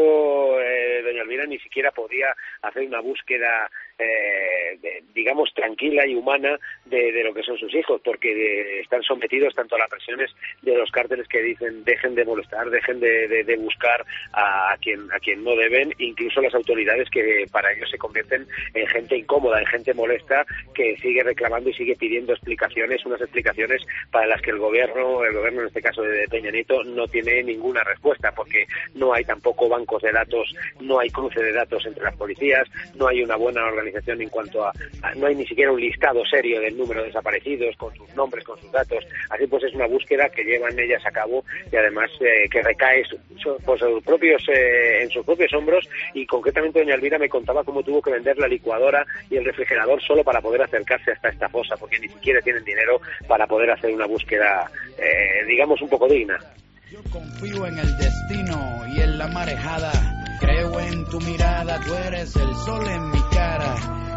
eh, 0.61 1.01
doña 1.03 1.23
Elvira 1.23 1.45
ni 1.45 1.59
siquiera 1.59 1.91
podía 1.91 2.33
hacer 2.61 2.87
una 2.87 3.01
búsqueda 3.01 3.69
eh, 3.99 4.79
digamos, 5.13 5.53
tranquila 5.53 6.05
y 6.07 6.15
humana 6.15 6.57
de, 6.85 7.23
lo 7.23 7.33
que 7.33 7.43
son 7.43 7.57
sus 7.57 7.73
hijos, 7.75 8.01
porque 8.03 8.79
están 8.79 9.03
sometidos 9.03 9.53
tanto 9.53 9.75
a 9.75 9.79
las 9.79 9.89
presiones 9.89 10.31
de 10.61 10.75
los 10.75 10.89
cárteles 10.91 11.27
que 11.27 11.41
dicen 11.41 11.83
dejen 11.83 12.15
de 12.15 12.25
molestar, 12.25 12.69
dejen 12.69 12.99
de, 12.99 13.57
buscar 13.59 14.03
a, 14.33 14.75
quien 14.81 15.11
a 15.11 15.19
quien 15.19 15.43
no 15.43 15.55
deben, 15.55 15.93
incluso 15.99 16.41
las 16.41 16.55
autoridades 16.55 17.09
que 17.09 17.45
para 17.51 17.71
ellos 17.71 17.89
se 17.89 17.97
convierten 17.97 18.47
en 18.73 18.87
gente 18.87 19.17
incómoda, 19.17 19.59
en 19.59 19.67
gente 19.67 19.93
molesta 19.93 20.45
que 20.73 20.97
sigue 20.97 21.23
reclamando 21.23 21.69
y 21.69 21.73
sigue 21.73 21.95
pidiendo 21.95 22.33
explicaciones, 22.33 23.05
unas 23.05 23.21
explicaciones 23.21 23.81
para 24.11 24.27
las 24.27 24.41
que 24.41 24.51
el 24.51 24.57
gobierno, 24.57 25.23
el 25.23 25.33
gobierno 25.33 25.61
en 25.61 25.67
este 25.67 25.81
caso 25.81 26.01
de 26.01 26.27
Peña 26.27 26.51
Nieto, 26.51 26.83
no 26.83 27.07
tiene 27.07 27.43
ninguna 27.43 27.83
respuesta, 27.83 28.31
porque 28.31 28.52
no 28.95 29.13
hay 29.13 29.23
tampoco 29.23 29.69
bancos 29.69 30.01
de 30.01 30.11
datos, 30.11 30.53
no 30.79 30.99
hay 30.99 31.09
cruce 31.09 31.41
de 31.41 31.53
datos 31.53 31.85
entre 31.85 32.03
las 32.03 32.15
policías, 32.15 32.67
no 32.95 33.07
hay 33.07 33.23
una 33.23 33.35
buena 33.35 33.65
organización 33.65 34.21
en 34.21 34.29
cuanto 34.29 34.65
a, 34.65 34.73
no 35.15 35.27
hay 35.27 35.35
ni 35.35 35.45
siquiera 35.45 35.71
un 35.71 35.79
listado 35.79 36.23
serio 36.25 36.59
del 36.59 36.77
número 36.77 37.01
de 37.01 37.07
desaparecidos 37.07 37.75
con 37.77 37.95
sus 37.95 38.09
nombres, 38.15 38.43
con 38.43 38.59
sus 38.59 38.71
datos. 38.71 39.05
Así 39.29 39.47
pues 39.47 39.63
es 39.63 39.73
una 39.73 39.87
búsqueda 39.87 40.29
que 40.29 40.43
llevan 40.43 40.77
ellas 40.79 41.05
a 41.05 41.11
cabo 41.11 41.43
y 41.71 41.75
además 41.75 42.09
eh, 42.19 42.49
que 42.49 42.61
recae 42.61 43.03
por 43.65 43.77
sus 43.79 44.03
propios, 44.03 44.43
eh, 44.49 45.03
en 45.03 45.09
sus 45.09 45.25
propios 45.25 45.53
hombros 45.53 45.87
y 46.13 46.25
concretamente 46.25 46.79
doña 46.79 46.95
Elvira 46.95 47.19
me 47.19 47.29
contaba 47.29 47.63
cómo 47.63 47.83
tuvo 47.83 48.01
que 48.01 48.11
vender 48.11 48.37
la 48.37 48.47
licuadora 48.47 49.05
y 49.29 49.37
el 49.37 49.45
refrigerador 49.45 50.01
solo 50.01 50.23
para 50.23 50.41
poder 50.41 50.61
acercarse 50.61 51.11
hasta 51.11 51.29
esta 51.29 51.49
fosa 51.49 51.75
porque 51.77 51.99
ni 51.99 52.07
siquiera 52.07 52.41
tienen 52.41 52.63
dinero 52.63 53.01
para 53.27 53.47
poder 53.47 53.71
hacer 53.71 53.93
una 53.93 54.05
búsqueda, 54.05 54.69
eh, 54.97 55.45
digamos, 55.47 55.81
un 55.81 55.89
poco 55.89 56.07
digna. 56.07 56.39
Yo 56.93 57.01
confío 57.11 57.65
en 57.65 57.79
el 57.79 57.97
destino 57.97 58.85
y 58.87 58.99
en 59.01 59.17
la 59.17 59.27
marejada. 59.27 59.91
Creo 60.39 60.79
en 60.79 61.03
tu 61.05 61.19
mirada, 61.21 61.79
tú 61.79 61.91
eres 61.91 62.35
el 62.35 62.55
sol 62.55 62.87
en 62.87 63.09
mi 63.09 63.19
cara. 63.43 63.71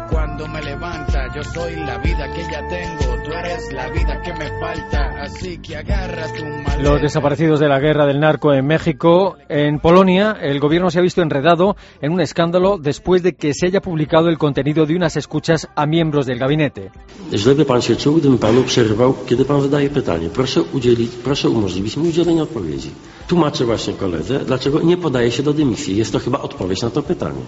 Cuando 0.09 0.47
me 0.47 0.61
levanta, 0.61 1.19
yo 1.35 1.43
soy 1.43 1.75
la 1.75 1.97
vida 1.97 2.25
que 2.33 2.43
ya 2.53 2.61
tengo, 2.75 3.07
tú 3.25 3.31
eres 3.41 3.73
la 3.73 3.89
vida 3.89 4.21
que 4.23 4.33
me 4.41 4.47
falta, 4.61 4.99
así 5.25 5.57
que 5.57 5.75
agarra 5.75 6.25
tu 6.37 6.45
maleta. 6.45 6.89
Los 6.89 7.01
desaparecidos 7.01 7.59
de 7.59 7.67
la 7.67 7.79
guerra 7.79 8.05
del 8.05 8.19
narco 8.19 8.53
en 8.53 8.65
México. 8.65 9.35
En 9.49 9.79
Polonia, 9.79 10.37
el 10.41 10.59
gobierno 10.59 10.89
se 10.91 10.99
ha 10.99 11.01
visto 11.01 11.21
enredado 11.21 11.75
en 12.01 12.13
un 12.13 12.21
escándalo 12.21 12.77
después 12.77 13.21
de 13.21 13.33
que 13.33 13.53
se 13.53 13.67
haya 13.67 13.81
publicado 13.81 14.29
el 14.29 14.37
contenido 14.37 14.85
de 14.85 14.95
unas 14.95 15.17
escuchas 15.17 15.67
a 15.75 15.85
miembros 15.85 16.25
del 16.25 16.39
gabinete. 16.39 16.91
Źle 17.33 17.55
by 17.55 17.65
pan 17.65 17.81
się 17.81 17.95
czuł, 17.95 18.15
gdybym 18.15 18.37
panu 18.37 18.63
przerwał, 18.63 19.13
kiedy 19.25 19.45
pan 19.45 19.61
zadaje 19.61 19.89
pytanie. 19.89 20.29
Proszę 20.29 20.61
udzielić, 20.61 21.11
proszę 21.23 21.49
umożliwić 21.49 21.97
mi 21.97 22.09
udzielenie 22.09 22.43
odpowiedzi. 22.43 22.91
Tłumaczę 23.27 23.65
właśnie 23.65 23.93
koledze, 23.93 24.39
dlaczego 24.45 24.81
nie 24.81 24.97
podaje 24.97 25.31
się 25.31 25.43
do 25.43 25.53
dymisji. 25.53 25.97
Jest 25.97 26.13
to 26.13 26.19
chyba 26.19 26.39
odpowiedź 26.41 26.81
na 26.81 26.89
to 26.89 27.03
pytanie. 27.03 27.41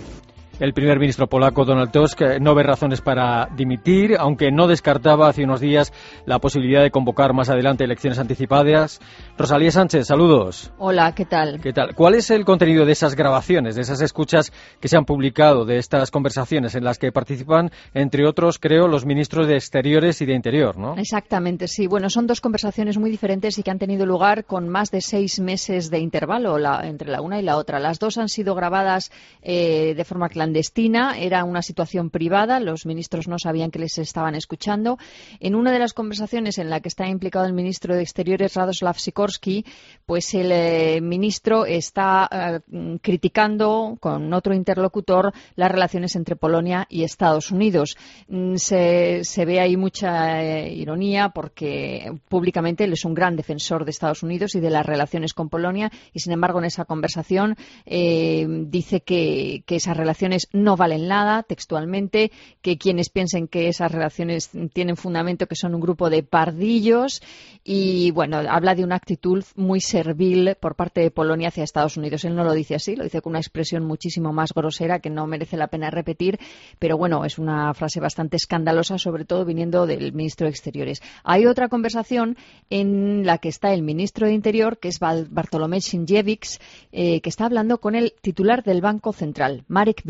El 0.59 0.73
primer 0.73 0.99
ministro 0.99 1.27
polaco 1.27 1.63
Donald 1.63 1.89
Tusk 1.89 2.21
eh, 2.21 2.39
no 2.41 2.53
ve 2.53 2.63
razones 2.63 2.99
para 2.99 3.47
dimitir, 3.55 4.17
aunque 4.19 4.51
no 4.51 4.67
descartaba 4.67 5.29
hace 5.29 5.45
unos 5.45 5.61
días 5.61 5.93
la 6.25 6.39
posibilidad 6.39 6.81
de 6.81 6.91
convocar 6.91 7.33
más 7.33 7.49
adelante 7.49 7.85
elecciones 7.85 8.19
anticipadas. 8.19 8.99
Rosalía 9.37 9.71
Sánchez, 9.71 10.07
saludos. 10.07 10.73
Hola, 10.77 11.15
¿qué 11.15 11.23
tal? 11.23 11.61
¿Qué 11.61 11.71
tal? 11.71 11.95
¿Cuál 11.95 12.15
es 12.15 12.29
el 12.29 12.43
contenido 12.43 12.85
de 12.85 12.91
esas 12.91 13.15
grabaciones, 13.15 13.75
de 13.75 13.83
esas 13.83 14.01
escuchas 14.01 14.51
que 14.81 14.89
se 14.89 14.97
han 14.97 15.05
publicado, 15.05 15.63
de 15.63 15.77
estas 15.77 16.11
conversaciones 16.11 16.75
en 16.75 16.83
las 16.83 16.99
que 16.99 17.13
participan, 17.13 17.71
entre 17.93 18.27
otros, 18.27 18.59
creo, 18.59 18.89
los 18.89 19.05
ministros 19.05 19.47
de 19.47 19.55
Exteriores 19.55 20.21
y 20.21 20.25
de 20.25 20.33
Interior, 20.33 20.77
¿no? 20.77 20.97
Exactamente, 20.97 21.69
sí. 21.69 21.87
Bueno, 21.87 22.09
son 22.09 22.27
dos 22.27 22.41
conversaciones 22.41 22.97
muy 22.97 23.09
diferentes 23.09 23.57
y 23.57 23.63
que 23.63 23.71
han 23.71 23.79
tenido 23.79 24.05
lugar 24.05 24.43
con 24.43 24.67
más 24.67 24.91
de 24.91 24.99
seis 24.99 25.39
meses 25.39 25.89
de 25.89 25.99
intervalo 25.99 26.57
entre 26.83 27.09
la 27.09 27.21
una 27.21 27.39
y 27.39 27.43
la 27.43 27.55
otra. 27.55 27.79
Las 27.79 27.97
dos 27.97 28.17
han 28.17 28.27
sido 28.27 28.55
grabadas 28.55 29.09
eh, 29.41 29.93
de 29.95 30.03
forma 30.03 30.27
clandestina 30.27 30.48
clandestina, 30.49 31.17
era 31.19 31.43
una 31.43 31.61
situación 31.61 32.09
privada, 32.09 32.59
los 32.59 32.85
ministros 32.85 33.27
no 33.27 33.37
sabían 33.37 33.69
que 33.69 33.79
les 33.79 33.97
estaban 33.99 34.33
escuchando. 34.33 34.97
En 35.39 35.53
una 35.53 35.71
de 35.71 35.77
las 35.77 35.93
conversaciones 35.93 36.57
en 36.57 36.69
la 36.69 36.79
que 36.79 36.89
está 36.89 37.07
implicado 37.07 37.45
el 37.45 37.53
ministro 37.53 37.95
de 37.95 38.01
Exteriores, 38.01 38.55
Radoslav 38.55 38.97
Sikorski, 38.97 39.63
pues 40.07 40.33
el 40.33 40.51
eh, 40.51 41.01
ministro 41.01 41.65
está 41.67 42.27
eh, 42.31 42.97
criticando 43.01 43.97
con 43.99 44.33
otro 44.33 44.55
interlocutor 44.55 45.31
las 45.55 45.71
relaciones 45.71 46.15
entre 46.15 46.35
Polonia 46.35 46.87
y 46.89 47.03
Estados 47.03 47.51
Unidos. 47.51 47.95
Mm, 48.27 48.55
se, 48.55 49.45
ve 49.45 49.59
ahí 49.59 49.77
mucha 49.77 50.41
eh, 50.41 50.73
ironía 50.73 51.29
porque 51.29 52.11
públicamente 52.27 52.85
él 52.85 52.93
es 52.93 53.05
un 53.05 53.13
gran 53.13 53.35
defensor 53.35 53.85
de 53.85 53.91
Estados 53.91 54.23
Unidos 54.23 54.55
y 54.55 54.59
de 54.59 54.71
las 54.71 54.85
relaciones 54.85 55.33
con 55.33 55.49
Polonia 55.49 55.91
y, 56.11 56.19
sin 56.19 56.33
embargo, 56.33 56.59
en 56.59 56.65
esa 56.65 56.85
conversación 56.85 57.55
dice 57.85 59.01
que 59.01 59.63
esas 59.67 59.95
relaciones 59.95 60.38
no 60.53 60.77
valen 60.77 61.07
nada, 61.07 61.43
textualmente, 61.43 62.31
que 62.61 62.77
quienes 62.77 63.09
piensen 63.09 63.47
que 63.47 63.67
esas 63.67 63.91
relaciones 63.91 64.51
tienen 64.73 64.95
fundamento, 64.95 65.47
que 65.47 65.55
son 65.55 65.75
un 65.75 65.81
grupo 65.81 66.09
de 66.09 66.23
pardillos, 66.23 67.21
y 67.63 68.11
bueno, 68.11 68.37
habla 68.37 68.75
de 68.75 68.83
una 68.83 68.95
actitud 68.95 69.43
muy 69.55 69.81
servil 69.81 70.55
por 70.59 70.75
parte 70.75 71.01
de 71.01 71.11
Polonia 71.11 71.49
hacia 71.49 71.63
Estados 71.63 71.97
Unidos. 71.97 72.23
Él 72.25 72.35
no 72.35 72.43
lo 72.43 72.53
dice 72.53 72.75
así, 72.75 72.95
lo 72.95 73.03
dice 73.03 73.21
con 73.21 73.31
una 73.31 73.39
expresión 73.39 73.85
muchísimo 73.85 74.33
más 74.33 74.53
grosera 74.53 74.99
que 74.99 75.09
no 75.09 75.27
merece 75.27 75.57
la 75.57 75.67
pena 75.67 75.89
repetir, 75.89 76.39
pero 76.79 76.97
bueno, 76.97 77.25
es 77.25 77.37
una 77.37 77.73
frase 77.73 77.99
bastante 77.99 78.37
escandalosa, 78.37 78.97
sobre 78.97 79.25
todo 79.25 79.45
viniendo 79.45 79.85
del 79.85 80.13
ministro 80.13 80.45
de 80.45 80.51
Exteriores. 80.51 81.01
Hay 81.23 81.45
otra 81.45 81.69
conversación 81.69 82.37
en 82.69 83.25
la 83.25 83.37
que 83.37 83.49
está 83.49 83.73
el 83.73 83.83
ministro 83.83 84.27
de 84.27 84.33
Interior, 84.33 84.77
que 84.79 84.87
es 84.87 84.99
Bartolomé 84.99 85.81
Sinjevics, 85.81 86.59
eh, 86.91 87.21
que 87.21 87.29
está 87.29 87.45
hablando 87.45 87.79
con 87.79 87.95
el 87.95 88.13
titular 88.21 88.63
del 88.63 88.81
Banco 88.81 89.13
Central, 89.13 89.63
Marek 89.67 90.01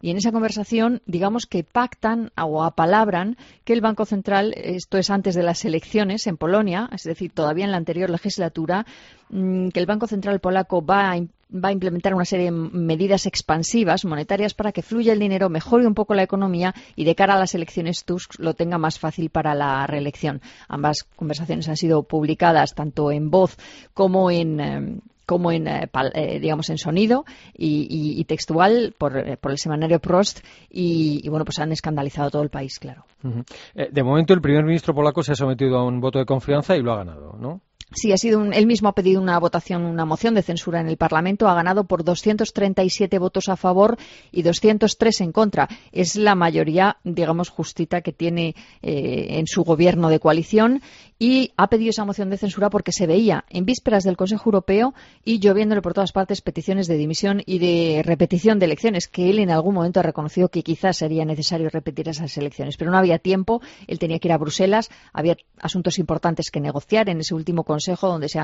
Y 0.00 0.10
en 0.10 0.16
esa 0.16 0.32
conversación, 0.32 1.02
digamos 1.06 1.46
que 1.46 1.64
pactan 1.64 2.32
o 2.40 2.62
apalabran 2.62 3.36
que 3.64 3.72
el 3.72 3.80
Banco 3.80 4.04
Central, 4.04 4.54
esto 4.56 4.98
es 4.98 5.10
antes 5.10 5.34
de 5.34 5.42
las 5.42 5.64
elecciones 5.64 6.26
en 6.26 6.36
Polonia, 6.36 6.88
es 6.92 7.04
decir, 7.04 7.32
todavía 7.32 7.64
en 7.64 7.70
la 7.70 7.76
anterior 7.76 8.10
legislatura, 8.10 8.86
mm, 9.30 9.68
que 9.68 9.80
el 9.80 9.86
Banco 9.86 10.06
Central 10.06 10.40
polaco 10.40 10.84
va 10.84 11.12
a 11.12 11.20
va 11.52 11.70
a 11.70 11.72
implementar 11.72 12.14
una 12.14 12.24
serie 12.24 12.46
de 12.46 12.50
medidas 12.52 13.26
expansivas 13.26 14.04
monetarias 14.04 14.54
para 14.54 14.72
que 14.72 14.82
fluya 14.82 15.12
el 15.12 15.18
dinero, 15.18 15.48
mejore 15.48 15.86
un 15.86 15.94
poco 15.94 16.14
la 16.14 16.22
economía 16.22 16.74
y 16.96 17.04
de 17.04 17.14
cara 17.14 17.34
a 17.34 17.38
las 17.38 17.54
elecciones 17.54 18.04
Tusk 18.04 18.38
lo 18.38 18.54
tenga 18.54 18.78
más 18.78 18.98
fácil 18.98 19.30
para 19.30 19.54
la 19.54 19.86
reelección. 19.86 20.40
Ambas 20.68 21.04
conversaciones 21.16 21.68
han 21.68 21.76
sido 21.76 22.02
publicadas 22.04 22.74
tanto 22.74 23.10
en 23.10 23.30
voz 23.30 23.56
como 23.94 24.30
en, 24.30 24.60
em, 24.60 25.00
como 25.30 25.52
en, 25.52 25.68
eh, 25.68 25.88
eh, 26.14 26.40
digamos, 26.40 26.70
en 26.70 26.78
sonido 26.78 27.24
y, 27.56 28.24
textual 28.24 28.96
por, 28.98 29.16
eh, 29.16 29.36
por, 29.36 29.52
el 29.52 29.58
semanario 29.58 30.00
Prost 30.00 30.40
y, 30.68 31.28
bueno, 31.28 31.44
pues 31.44 31.60
han 31.60 31.70
escandalizado 31.70 32.30
todo 32.32 32.42
el 32.42 32.50
país, 32.50 32.80
claro. 32.80 33.04
de 33.22 34.02
momento 34.02 34.34
el 34.34 34.40
primer 34.40 34.64
ministro 34.64 34.92
polaco 34.92 35.22
se 35.22 35.30
ha 35.30 35.36
sometido 35.36 35.78
a 35.78 35.84
un 35.84 36.00
voto 36.00 36.18
de 36.18 36.26
confianza 36.26 36.76
y 36.76 36.82
lo 36.82 36.92
ha 36.92 36.96
ganado, 36.96 37.36
¿no? 37.38 37.60
Sí, 37.92 38.12
ha 38.12 38.16
sido 38.16 38.44
él 38.44 38.66
mismo 38.68 38.88
ha 38.88 38.94
pedido 38.94 39.20
una 39.20 39.36
votación, 39.40 39.84
una 39.84 40.04
moción 40.04 40.34
de 40.34 40.42
censura 40.42 40.80
en 40.80 40.86
el 40.86 40.96
Parlamento. 40.96 41.48
Ha 41.48 41.54
ganado 41.54 41.84
por 41.84 42.04
237 42.04 43.18
votos 43.18 43.48
a 43.48 43.56
favor 43.56 43.98
y 44.30 44.42
203 44.42 45.22
en 45.22 45.32
contra. 45.32 45.68
Es 45.90 46.14
la 46.14 46.36
mayoría, 46.36 46.98
digamos, 47.02 47.48
justita 47.48 48.00
que 48.00 48.12
tiene 48.12 48.54
eh, 48.82 49.26
en 49.30 49.48
su 49.48 49.64
gobierno 49.64 50.08
de 50.08 50.20
coalición 50.20 50.82
y 51.18 51.52
ha 51.56 51.68
pedido 51.68 51.90
esa 51.90 52.04
moción 52.04 52.30
de 52.30 52.38
censura 52.38 52.70
porque 52.70 52.92
se 52.92 53.08
veía 53.08 53.44
en 53.50 53.66
vísperas 53.66 54.04
del 54.04 54.16
Consejo 54.16 54.48
Europeo 54.48 54.94
y 55.24 55.40
lloviéndole 55.40 55.82
por 55.82 55.92
todas 55.92 56.12
partes 56.12 56.40
peticiones 56.42 56.86
de 56.86 56.96
dimisión 56.96 57.42
y 57.44 57.58
de 57.58 58.02
repetición 58.04 58.58
de 58.58 58.66
elecciones, 58.66 59.08
que 59.08 59.30
él 59.30 59.40
en 59.40 59.50
algún 59.50 59.74
momento 59.74 60.00
ha 60.00 60.04
reconocido 60.04 60.48
que 60.48 60.62
quizás 60.62 60.98
sería 60.98 61.24
necesario 61.24 61.68
repetir 61.68 62.08
esas 62.08 62.36
elecciones. 62.38 62.76
Pero 62.76 62.92
no 62.92 62.96
había 62.96 63.18
tiempo, 63.18 63.60
él 63.88 63.98
tenía 63.98 64.18
que 64.20 64.28
ir 64.28 64.32
a 64.32 64.38
Bruselas, 64.38 64.90
había 65.12 65.36
asuntos 65.58 65.98
importantes 65.98 66.50
que 66.50 66.60
negociar 66.60 67.08
en 67.08 67.20
ese 67.20 67.34
último 67.34 67.64
Consejo 67.64 67.79
Consejo, 67.80 68.08
donde 68.08 68.28
se, 68.28 68.38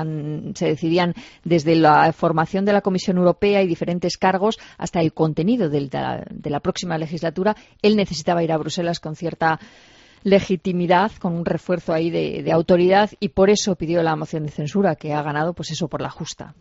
se 0.55 0.65
decidían 0.65 1.13
desde 1.43 1.75
la 1.75 2.11
formación 2.11 2.65
de 2.65 2.73
la 2.73 2.81
Comisión 2.81 3.17
Europea 3.17 3.61
y 3.61 3.67
diferentes 3.67 4.17
cargos 4.17 4.57
hasta 4.79 4.99
el 4.99 5.13
contenido 5.13 5.69
de 5.69 5.89
la, 5.91 6.25
de 6.27 6.49
la 6.49 6.59
próxima 6.59 6.97
legislatura, 6.97 7.55
él 7.83 7.95
necesitaba 7.95 8.43
ir 8.43 8.51
a 8.51 8.57
Bruselas 8.57 8.99
con 8.99 9.15
cierta 9.15 9.59
legitimidad, 10.23 11.11
con 11.19 11.35
un 11.35 11.45
refuerzo 11.45 11.93
ahí 11.93 12.09
de, 12.09 12.41
de, 12.41 12.51
autoridad 12.51 13.11
y 13.19 13.29
por 13.29 13.51
eso 13.51 13.75
pidió 13.75 14.01
la 14.01 14.15
moción 14.15 14.43
de 14.43 14.49
censura 14.49 14.95
que 14.95 15.13
ha 15.13 15.21
ganado, 15.21 15.53
pues 15.53 15.69
eso 15.69 15.87
por 15.87 16.01
la 16.01 16.09
justa. 16.09 16.55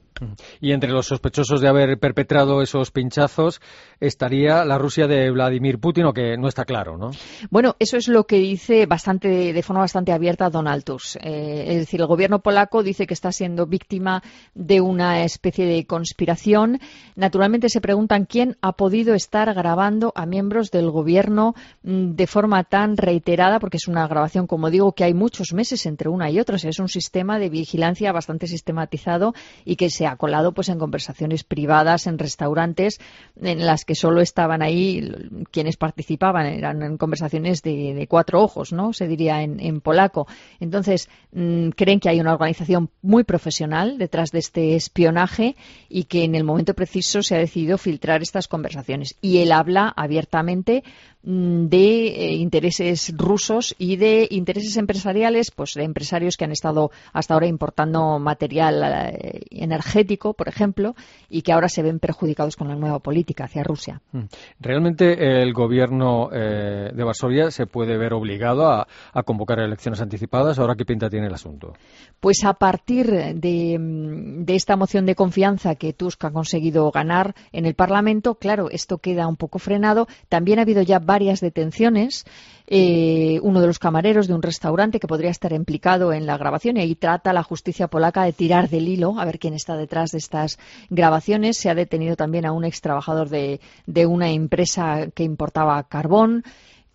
Y 0.60 0.72
entre 0.72 0.90
los 0.90 1.06
sospechosos 1.06 1.60
de 1.60 1.68
haber 1.68 1.98
perpetrado 1.98 2.62
esos 2.62 2.90
pinchazos 2.90 3.60
estaría 4.00 4.64
la 4.64 4.78
Rusia 4.78 5.06
de 5.06 5.30
Vladimir 5.30 5.78
Putin, 5.78 6.06
o 6.06 6.12
que 6.12 6.36
no 6.36 6.48
está 6.48 6.64
claro, 6.64 6.96
¿no? 6.96 7.10
Bueno, 7.50 7.76
eso 7.78 7.96
es 7.96 8.08
lo 8.08 8.24
que 8.24 8.36
dice 8.36 8.86
bastante, 8.86 9.52
de 9.52 9.62
forma 9.62 9.80
bastante 9.80 10.12
abierta 10.12 10.50
Donald 10.50 10.84
Tusk. 10.84 11.16
Eh, 11.22 11.64
es 11.68 11.76
decir, 11.78 12.00
el 12.00 12.06
gobierno 12.06 12.40
polaco 12.40 12.82
dice 12.82 13.06
que 13.06 13.14
está 13.14 13.32
siendo 13.32 13.66
víctima 13.66 14.22
de 14.54 14.80
una 14.80 15.24
especie 15.24 15.66
de 15.66 15.86
conspiración. 15.86 16.80
Naturalmente 17.14 17.68
se 17.68 17.80
preguntan 17.80 18.26
quién 18.26 18.56
ha 18.60 18.72
podido 18.72 19.14
estar 19.14 19.52
grabando 19.54 20.12
a 20.14 20.26
miembros 20.26 20.70
del 20.70 20.90
gobierno 20.90 21.54
mm, 21.82 22.12
de 22.12 22.26
forma 22.26 22.64
tan 22.64 22.96
reiterada, 22.96 23.58
porque 23.60 23.78
es 23.78 23.88
una 23.88 24.06
grabación, 24.06 24.46
como 24.46 24.70
digo, 24.70 24.92
que 24.92 25.04
hay 25.04 25.14
muchos 25.14 25.52
meses 25.52 25.86
entre 25.86 26.08
una 26.08 26.30
y 26.30 26.38
otra. 26.38 26.56
es 26.56 26.78
un 26.78 26.88
sistema 26.88 27.38
de 27.38 27.48
vigilancia 27.48 28.12
bastante 28.12 28.46
sistematizado 28.46 29.34
y 29.64 29.76
que 29.76 29.90
se 29.90 30.05
ha 30.06 30.16
colado 30.16 30.52
pues 30.52 30.68
en 30.68 30.78
conversaciones 30.78 31.44
privadas, 31.44 32.06
en 32.06 32.18
restaurantes, 32.18 33.00
en 33.40 33.64
las 33.66 33.84
que 33.84 33.94
solo 33.94 34.20
estaban 34.20 34.62
ahí 34.62 35.08
quienes 35.50 35.76
participaban, 35.76 36.46
eran 36.46 36.96
conversaciones 36.96 37.62
de, 37.62 38.06
cuatro 38.08 38.42
ojos, 38.42 38.72
¿no? 38.72 38.92
Se 38.92 39.06
diría 39.06 39.42
en, 39.42 39.80
polaco. 39.80 40.26
Entonces, 40.60 41.08
mm, 41.32 41.70
creen 41.70 42.00
que 42.00 42.08
hay 42.08 42.20
una 42.20 42.32
organización 42.32 42.90
muy 43.02 43.24
profesional 43.24 43.98
detrás 43.98 44.30
de 44.30 44.38
este 44.38 44.76
espionaje 44.76 45.56
y 45.88 46.04
que 46.04 46.24
en 46.24 46.34
el 46.34 46.44
momento 46.44 46.74
preciso 46.74 47.22
se 47.22 47.34
ha 47.34 47.38
decidido 47.38 47.78
filtrar 47.78 48.22
estas 48.22 48.48
conversaciones. 48.48 49.16
Y 49.20 49.38
él 49.38 49.52
habla 49.52 49.92
abiertamente 49.96 50.82
de 51.26 52.06
eh, 52.06 52.34
intereses 52.34 53.12
rusos 53.16 53.74
y 53.78 53.96
de 53.96 54.28
intereses 54.30 54.76
empresariales, 54.76 55.50
pues 55.50 55.74
de 55.74 55.82
empresarios 55.82 56.36
que 56.36 56.44
han 56.44 56.52
estado 56.52 56.92
hasta 57.12 57.34
ahora 57.34 57.48
importando 57.48 58.20
material 58.20 58.82
eh, 58.84 59.40
energético, 59.50 60.34
por 60.34 60.48
ejemplo, 60.48 60.94
y 61.28 61.42
que 61.42 61.52
ahora 61.52 61.68
se 61.68 61.82
ven 61.82 61.98
perjudicados 61.98 62.54
con 62.54 62.68
la 62.68 62.76
nueva 62.76 63.00
política 63.00 63.44
hacia 63.44 63.64
Rusia. 63.64 64.00
Mm. 64.12 64.20
¿Realmente 64.60 65.42
el 65.42 65.52
gobierno 65.52 66.30
eh, 66.32 66.92
de 66.94 67.04
Varsovia 67.04 67.50
se 67.50 67.66
puede 67.66 67.98
ver 67.98 68.14
obligado 68.14 68.70
a, 68.70 68.86
convocar 69.24 69.58
elecciones 69.58 70.00
anticipadas? 70.00 70.60
¿Ahora 70.60 70.76
qué 70.76 70.84
pinta 70.84 71.10
tiene 71.10 71.26
el 71.26 71.34
asunto? 71.34 71.72
Pues 72.20 72.44
a 72.44 72.54
partir 72.54 73.10
de, 73.10 73.78
mm, 73.78 74.44
de 74.44 74.54
esta 74.54 74.76
moción 74.76 75.06
de 75.06 75.16
confianza 75.16 75.74
que 75.74 75.92
Tusk 75.92 76.24
ha 76.24 76.30
conseguido 76.30 76.88
ganar 76.92 77.34
en 77.50 77.66
el 77.66 77.74
Parlamento, 77.74 78.36
claro, 78.36 78.70
esto 78.70 78.98
queda 78.98 79.26
un 79.26 79.36
poco 79.36 79.58
frenado. 79.58 80.06
También 80.28 80.60
ha 80.60 80.62
habido 80.62 80.82
ya 80.82 81.00
varias 81.16 81.40
detenciones. 81.40 82.26
Eh, 82.66 83.38
uno 83.42 83.62
de 83.62 83.68
los 83.68 83.78
camareros 83.78 84.26
de 84.26 84.34
un 84.34 84.42
restaurante 84.42 85.00
que 85.00 85.06
podría 85.06 85.30
estar 85.30 85.52
implicado 85.52 86.12
en 86.12 86.26
la 86.26 86.36
grabación 86.36 86.76
y 86.76 86.80
ahí 86.80 86.94
trata 86.94 87.32
la 87.32 87.42
justicia 87.42 87.88
polaca 87.88 88.24
de 88.24 88.34
tirar 88.34 88.68
del 88.68 88.88
hilo 88.88 89.18
a 89.18 89.24
ver 89.24 89.38
quién 89.38 89.54
está 89.54 89.76
detrás 89.76 90.10
de 90.10 90.18
estas 90.18 90.58
grabaciones. 90.90 91.56
Se 91.56 91.70
ha 91.70 91.74
detenido 91.74 92.16
también 92.16 92.44
a 92.44 92.52
un 92.52 92.64
ex 92.64 92.82
trabajador 92.82 93.30
de, 93.30 93.60
de 93.86 94.04
una 94.04 94.28
empresa 94.30 95.06
que 95.14 95.22
importaba 95.22 95.82
carbón. 95.84 96.42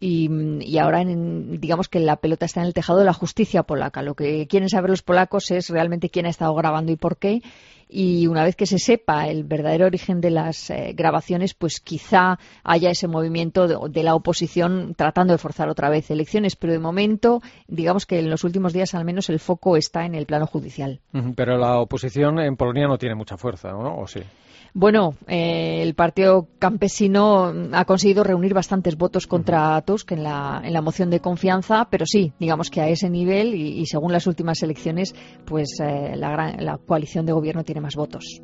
Y, 0.04 0.78
ahora 0.80 1.04
digamos 1.06 1.88
que 1.88 2.00
la 2.00 2.16
pelota 2.16 2.46
está 2.46 2.62
en 2.62 2.68
el 2.68 2.74
tejado 2.74 3.00
de 3.00 3.06
la 3.06 3.14
justicia 3.14 3.64
polaca. 3.64 4.02
Lo 4.02 4.16
que 4.16 4.48
quieren 4.48 4.68
saber 4.68 4.90
los 4.90 5.04
polacos 5.04 5.52
es 5.52 5.70
realmente 5.70 6.10
quién 6.10 6.26
ha 6.26 6.30
estado 6.30 6.56
grabando 6.56 6.92
y 6.92 6.96
por 6.96 7.18
qué 7.18 7.44
y 7.94 8.28
una 8.28 8.46
vez 8.46 8.56
que 8.56 8.66
se 8.66 8.80
sepa 8.80 9.28
el 9.28 9.44
verdadero 9.44 9.86
origen 9.86 10.22
de 10.22 10.32
las 10.32 10.70
eh, 10.70 10.94
grabaciones, 10.96 11.54
pues 11.54 11.82
quizá 11.82 12.40
haya 12.64 12.90
ese 12.90 13.10
movimiento 13.10 13.68
de, 13.68 14.04
la 14.04 14.16
oposición 14.16 14.96
tratando 14.96 15.34
de 15.34 15.38
forzar 15.38 15.68
otra 15.68 15.90
vez 15.90 16.10
elecciones. 16.10 16.56
Pero 16.56 16.72
de 16.72 16.80
momento, 16.80 17.42
digamos 17.68 18.06
que 18.06 18.20
en 18.20 18.30
los 18.30 18.46
últimos 18.46 18.72
días 18.72 18.96
al 18.96 19.04
menos 19.04 19.30
el 19.30 19.40
foco 19.40 19.76
está 19.76 20.06
en 20.06 20.16
el 20.16 20.26
plano 20.26 20.48
judicial. 20.48 21.02
Pero 21.36 21.58
la 21.58 21.80
oposición 21.80 22.40
en 22.40 22.56
Polonia 22.56 22.88
no 22.88 22.98
tiene 22.98 23.16
mucha 23.16 23.36
fuerza, 23.36 23.72
¿no? 23.72 23.98
¿O 23.98 24.08
sí? 24.08 24.22
Bueno, 24.74 25.16
eh, 25.28 25.82
el 25.82 25.96
Partido 25.96 26.48
Campesino 26.58 27.54
ha 27.74 27.86
conseguido 27.86 28.24
reunir 28.24 28.54
bastantes 28.54 28.96
votos 28.96 29.28
contra 29.28 29.82
Tusk 29.82 30.14
en 30.14 30.24
la, 30.24 30.62
en 30.64 30.72
la 30.72 30.82
moción 30.82 31.10
de 31.10 31.20
confianza, 31.20 31.88
pero 31.90 32.06
sí, 32.06 32.32
digamos 32.40 32.70
que 32.70 32.80
a 32.80 32.88
ese 32.88 33.10
nivel 33.10 33.54
y, 33.54 33.86
según 33.86 34.14
las 34.14 34.28
últimas 34.28 34.64
elecciones, 34.64 35.14
pues 35.46 35.78
eh, 35.84 36.16
la, 36.16 36.56
la 36.58 36.78
coalición 36.78 37.26
de 37.26 37.34
gobierno 37.34 37.64
tiene 37.64 37.82
más 37.82 37.96
votos. 37.96 38.42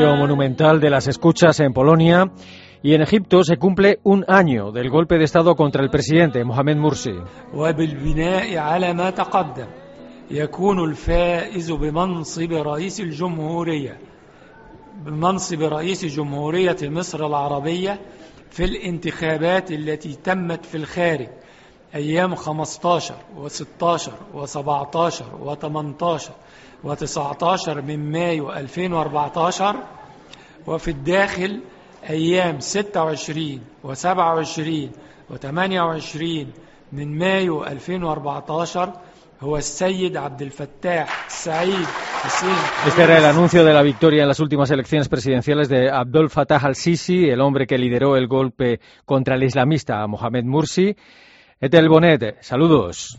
Lío 0.00 0.16
monumental 0.16 0.80
de 0.80 0.88
las 0.88 1.08
escuchas 1.08 1.60
en 1.60 1.74
Polonia 1.74 2.32
y 2.82 2.94
en 2.94 3.02
Egipto 3.02 3.44
se 3.44 3.58
cumple 3.58 3.98
un 4.02 4.24
año 4.26 4.72
del 4.72 4.88
golpe 4.88 5.18
de 5.18 5.24
Estado 5.24 5.54
contra 5.54 5.82
el 5.82 5.90
presidente 5.90 6.42
Mohamed 6.42 6.76
Mursi. 6.76 7.12
بمنصب 15.04 15.62
رئيس 15.62 16.04
جمهورية 16.04 16.76
مصر 16.82 17.26
العربية 17.26 18.00
في 18.50 18.64
الانتخابات 18.64 19.72
التي 19.72 20.14
تمت 20.24 20.66
في 20.66 20.74
الخارج 20.76 21.28
أيام 21.94 22.34
15 22.34 23.14
و16 23.36 24.10
و17 24.34 25.20
و18 25.44 26.30
و19 26.84 27.68
من 27.86 28.10
مايو 28.12 28.52
2014 28.52 29.74
وفي 30.66 30.90
الداخل 30.90 31.60
أيام 32.10 32.58
26 32.60 33.58
و27 33.84 34.88
و28 35.30 36.46
من 36.92 37.18
مايو 37.18 37.64
2014 37.64 38.92
هو 39.40 39.56
السيد 39.56 40.16
عبد 40.16 40.42
الفتاح 40.42 41.28
سعيد 41.28 41.86
Este 42.86 43.02
era 43.02 43.16
el 43.16 43.24
anuncio 43.24 43.64
de 43.64 43.72
la 43.72 43.82
victoria 43.82 44.22
en 44.22 44.28
las 44.28 44.40
últimas 44.40 44.70
elecciones 44.70 45.08
presidenciales 45.08 45.70
de 45.70 45.90
Abdel 45.90 46.28
Fattah 46.28 46.60
al-Sisi, 46.62 47.30
el 47.30 47.40
hombre 47.40 47.66
que 47.66 47.78
lideró 47.78 48.16
el 48.16 48.26
golpe 48.28 48.80
contra 49.06 49.36
el 49.36 49.42
islamista 49.42 50.06
Mohamed 50.06 50.44
Mursi. 50.44 50.94
Etel 51.62 51.90
Bonet, 51.90 52.38
saludos. 52.40 53.18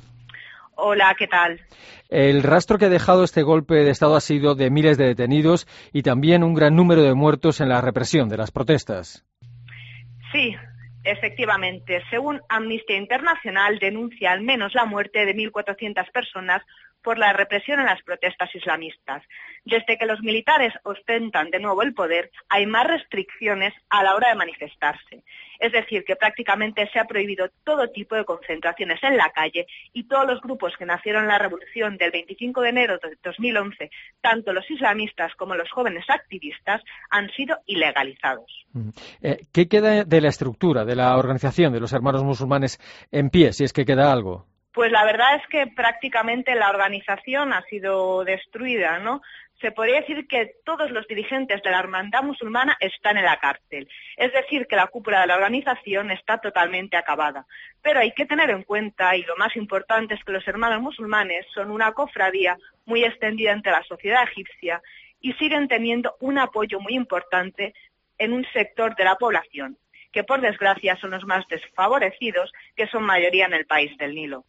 Hola, 0.74 1.16
¿qué 1.16 1.28
tal? 1.28 1.62
El 2.10 2.42
rastro 2.42 2.80
que 2.80 2.86
ha 2.86 2.90
dejado 2.90 3.24
este 3.24 3.44
golpe 3.44 3.76
de 3.76 3.92
Estado 3.92 4.16
ha 4.16 4.20
sido 4.20 4.56
de 4.56 4.72
miles 4.72 4.98
de 4.98 5.06
detenidos 5.06 5.68
y 5.94 6.02
también 6.02 6.44
un 6.44 6.56
gran 6.56 6.76
número 6.76 7.04
de 7.04 7.14
muertos 7.14 7.62
en 7.62 7.70
la 7.70 7.82
represión 7.82 8.30
de 8.30 8.38
las 8.38 8.50
protestas. 8.50 9.24
Sí, 10.32 10.56
efectivamente. 11.04 12.02
Según 12.10 12.42
Amnistía 12.50 12.98
Internacional, 12.98 13.78
denuncia 13.78 14.32
al 14.32 14.42
menos 14.42 14.74
la 14.74 14.86
muerte 14.86 15.24
de 15.28 15.36
1.400 15.36 16.12
personas 16.12 16.64
por 17.04 17.18
la 17.18 17.34
represión 17.34 17.80
en 17.80 17.86
las 17.86 18.02
protestas 18.04 18.54
islamistas. 18.56 19.24
Desde 19.64 19.98
que 19.98 20.06
los 20.06 20.22
militares 20.22 20.74
ostentan 20.84 21.52
de 21.52 21.60
nuevo 21.60 21.82
el 21.82 21.94
poder, 21.94 22.32
hay 22.50 22.66
más 22.66 22.88
restricciones 22.88 23.74
a 23.90 24.04
la 24.04 24.16
hora 24.16 24.30
de 24.30 24.36
manifestarse. 24.36 25.24
Es 25.60 25.72
decir, 25.72 26.04
que 26.04 26.16
prácticamente 26.16 26.90
se 26.92 27.00
ha 27.00 27.06
prohibido 27.06 27.50
todo 27.64 27.88
tipo 27.90 28.16
de 28.16 28.26
concentraciones 28.26 29.02
en 29.04 29.18
la 29.18 29.30
calle 29.30 29.68
y 29.94 30.06
todos 30.06 30.26
los 30.26 30.42
grupos 30.42 30.74
que 30.78 30.86
nacieron 30.86 31.24
en 31.24 31.30
la 31.30 31.38
revolución 31.38 31.98
del 31.98 32.10
25 32.10 32.62
de 32.62 32.70
enero 32.70 32.98
de 32.98 33.18
2011, 33.24 33.92
tanto 34.22 34.54
los 34.54 34.70
islamistas 34.72 35.34
como 35.36 35.56
los 35.56 35.70
jóvenes 35.70 36.06
activistas, 36.10 36.82
han 37.12 37.30
sido 37.32 37.60
ilegalizados. 37.68 38.66
Eh, 39.22 39.46
¿Qué 39.52 39.68
queda 39.68 40.04
de 40.04 40.22
la 40.22 40.30
estructura, 40.30 40.84
de 40.84 40.96
la 40.96 41.16
organización 41.18 41.74
de 41.74 41.80
los 41.80 41.94
hermanos 41.94 42.24
musulmanes 42.24 42.80
en 43.12 43.30
pie, 43.30 43.54
si 43.54 43.64
es 43.64 43.74
que 43.74 43.86
queda 43.86 44.12
algo? 44.12 44.51
Pues 44.74 44.90
la 44.92 45.04
verdad 45.04 45.36
es 45.36 45.46
que 45.48 45.68
prácticamente 45.68 46.56
la 46.56 46.70
organización 46.70 47.52
ha 47.52 47.62
sido 47.64 48.24
destruida, 48.24 49.00
¿no? 49.00 49.22
Se 49.60 49.72
podría 49.72 50.00
decir 50.00 50.28
que 50.28 50.56
todos 50.64 50.90
los 50.92 51.06
dirigentes 51.08 51.62
de 51.62 51.70
la 51.70 51.80
hermandad 51.80 52.24
musulmana 52.24 52.78
están 52.80 53.18
en 53.18 53.26
la 53.26 53.38
cárcel. 53.38 53.88
Es 54.16 54.32
decir, 54.32 54.66
que 54.68 54.78
la 54.78 54.88
cúpula 54.88 55.22
de 55.22 55.28
la 55.28 55.36
organización 55.36 56.10
está 56.10 56.38
totalmente 56.40 56.96
acabada. 56.96 57.46
Pero 57.82 58.00
hay 58.00 58.14
que 58.14 58.26
tener 58.26 58.50
en 58.50 58.64
cuenta, 58.64 59.16
y 59.16 59.24
lo 59.24 59.36
más 59.36 59.56
importante 59.58 60.16
es 60.16 60.24
que 60.24 60.32
los 60.32 60.48
hermanos 60.48 60.82
musulmanes 60.82 61.46
son 61.54 61.70
una 61.70 61.92
cofradía 61.92 62.58
muy 62.86 63.04
extendida 63.04 63.52
entre 63.52 63.74
la 63.74 63.84
sociedad 63.84 64.24
egipcia 64.24 64.82
y 65.20 65.34
siguen 65.34 65.68
teniendo 65.68 66.16
un 66.22 66.40
apoyo 66.40 66.80
muy 66.80 66.94
importante 66.94 67.74
en 68.18 68.34
un 68.34 68.46
sector 68.54 68.96
de 68.96 69.04
la 69.04 69.16
población, 69.16 69.78
que 70.12 70.24
por 70.24 70.42
desgracia 70.42 70.96
son 70.96 71.12
los 71.12 71.26
más 71.26 71.46
desfavorecidos, 71.50 72.52
que 72.76 72.88
son 72.88 73.04
mayoría 73.04 73.46
en 73.46 73.54
el 73.54 73.66
país 73.66 73.96
del 73.98 74.16
Nilo. 74.16 74.46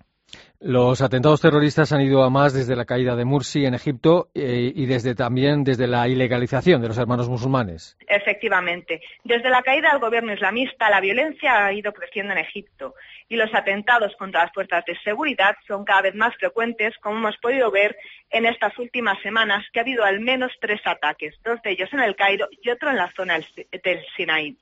Los 0.61 1.03
atentados 1.03 1.41
terroristas 1.41 1.93
han 1.93 2.03
ido 2.03 2.23
a 2.23 2.31
más 2.31 2.55
desde 2.55 2.77
la 2.77 2.85
caída 2.85 3.17
de 3.17 3.25
Mursi 3.25 3.65
en 3.65 3.75
Egipto 3.75 4.29
eh, 4.33 4.71
y 4.73 4.87
desde 4.87 5.17
también 5.17 5.65
desde 5.65 5.89
la 5.89 6.07
ilegalización 6.07 6.81
de 6.81 6.87
los 6.87 6.99
hermanos 6.99 7.29
musulmanes. 7.29 7.97
Efectivamente, 8.07 9.01
desde 9.25 9.51
la 9.51 9.63
caída 9.63 9.91
del 9.91 9.99
gobierno 9.99 10.33
islamista 10.33 10.89
la 10.89 11.01
violencia 11.01 11.67
ha 11.67 11.73
ido 11.73 11.93
creciendo 11.93 12.33
en 12.33 12.39
Egipto 12.39 12.95
y 13.29 13.35
los 13.35 13.53
atentados 13.55 14.15
contra 14.17 14.45
las 14.45 14.53
fuerzas 14.53 14.85
de 14.85 14.97
seguridad 15.01 15.57
son 15.67 15.85
cada 15.85 16.03
vez 16.03 16.15
más 16.15 16.37
frecuentes, 16.37 16.97
como 16.99 17.17
hemos 17.17 17.37
podido 17.39 17.71
ver 17.71 17.97
en 18.31 18.47
estas 18.47 18.79
últimas 18.79 19.21
semanas, 19.23 19.65
que 19.73 19.81
ha 19.81 19.83
habido 19.83 20.05
al 20.05 20.21
menos 20.21 20.53
tres 20.61 20.81
ataques, 20.85 21.35
dos 21.43 21.61
de 21.63 21.73
ellos 21.73 21.89
en 21.93 22.01
el 22.01 22.15
Cairo 22.15 22.49
y 22.63 22.71
otro 22.71 22.91
en 22.91 22.97
la 22.97 23.11
zona 23.17 23.41
del 23.83 24.05
Sinaí. 24.17 24.57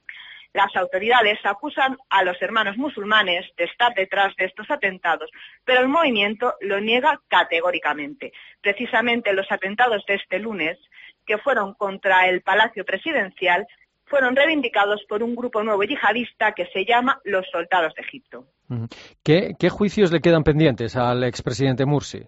Las 0.53 0.75
autoridades 0.75 1.39
acusan 1.45 1.97
a 2.09 2.25
los 2.25 2.41
hermanos 2.43 2.77
musulmanes 2.77 3.47
de 3.57 3.65
estar 3.65 3.95
detrás 3.95 4.35
de 4.37 4.47
estos 4.47 4.69
atentados, 4.71 5.31
pero 5.65 5.81
el 5.81 5.89
movimiento 5.89 6.55
lo 6.61 6.81
niega 6.81 7.21
categóricamente. 7.29 8.33
Precisamente 8.61 9.33
los 9.33 9.51
atentados 9.51 10.05
de 10.07 10.15
este 10.15 10.41
lunes, 10.41 10.77
que 11.25 11.39
fueron 11.39 11.75
contra 11.75 12.29
el 12.29 12.43
Palacio 12.43 12.85
Presidencial, 12.85 13.67
fueron 14.07 14.35
reivindicados 14.35 15.05
por 15.09 15.23
un 15.23 15.37
grupo 15.37 15.63
nuevo 15.63 15.85
yihadista 15.85 16.51
que 16.53 16.67
se 16.67 16.85
llama 16.85 17.21
los 17.25 17.47
Soldados 17.53 17.95
de 17.95 18.03
Egipto. 18.03 18.47
¿Qué, 19.23 19.53
qué 19.57 19.71
juicios 19.71 20.11
le 20.11 20.21
quedan 20.21 20.43
pendientes 20.43 20.97
al 20.97 21.23
expresidente 21.23 21.87
Mursi? 21.87 22.27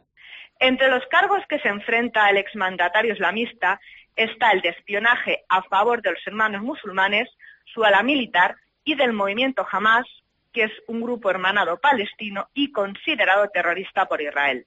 Entre 0.60 0.88
los 0.88 1.04
cargos 1.06 1.42
que 1.48 1.58
se 1.58 1.68
enfrenta 1.68 2.30
el 2.30 2.36
exmandatario 2.36 3.14
islamista 3.14 3.80
está 4.16 4.50
el 4.52 4.60
de 4.60 4.70
espionaje 4.70 5.44
a 5.48 5.62
favor 5.62 6.02
de 6.02 6.12
los 6.12 6.26
hermanos 6.26 6.62
musulmanes, 6.62 7.28
su 7.64 7.84
ala 7.84 8.02
militar 8.02 8.56
y 8.84 8.94
del 8.94 9.12
movimiento 9.12 9.66
Hamas, 9.70 10.06
que 10.52 10.64
es 10.64 10.72
un 10.86 11.00
grupo 11.00 11.30
hermanado 11.30 11.78
palestino 11.80 12.48
y 12.54 12.72
considerado 12.72 13.48
terrorista 13.48 14.06
por 14.06 14.20
Israel. 14.20 14.66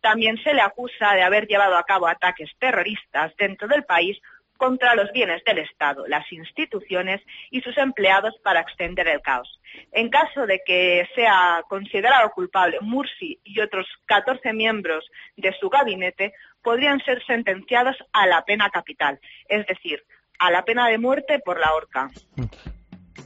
También 0.00 0.36
se 0.42 0.52
le 0.52 0.60
acusa 0.60 1.14
de 1.14 1.22
haber 1.22 1.46
llevado 1.46 1.76
a 1.76 1.84
cabo 1.84 2.06
ataques 2.06 2.50
terroristas 2.58 3.32
dentro 3.36 3.68
del 3.68 3.84
país 3.84 4.18
contra 4.62 4.94
los 4.94 5.10
bienes 5.10 5.42
del 5.44 5.58
Estado, 5.58 6.06
las 6.06 6.30
instituciones 6.30 7.20
y 7.50 7.60
sus 7.62 7.76
empleados 7.78 8.34
para 8.44 8.60
extender 8.60 9.08
el 9.08 9.20
caos. 9.20 9.60
En 9.90 10.08
caso 10.08 10.46
de 10.46 10.60
que 10.64 11.08
sea 11.16 11.64
considerado 11.68 12.30
culpable, 12.30 12.78
Mursi 12.80 13.40
y 13.42 13.58
otros 13.60 13.86
14 14.06 14.52
miembros 14.52 15.04
de 15.36 15.52
su 15.58 15.68
gabinete 15.68 16.32
podrían 16.62 17.00
ser 17.00 17.22
sentenciados 17.26 17.96
a 18.12 18.26
la 18.26 18.42
pena 18.42 18.70
capital, 18.70 19.18
es 19.48 19.66
decir, 19.66 20.02
a 20.38 20.50
la 20.50 20.64
pena 20.64 20.88
de 20.88 20.98
muerte 20.98 21.38
por 21.44 21.58
la 21.58 21.74
horca. 21.74 22.08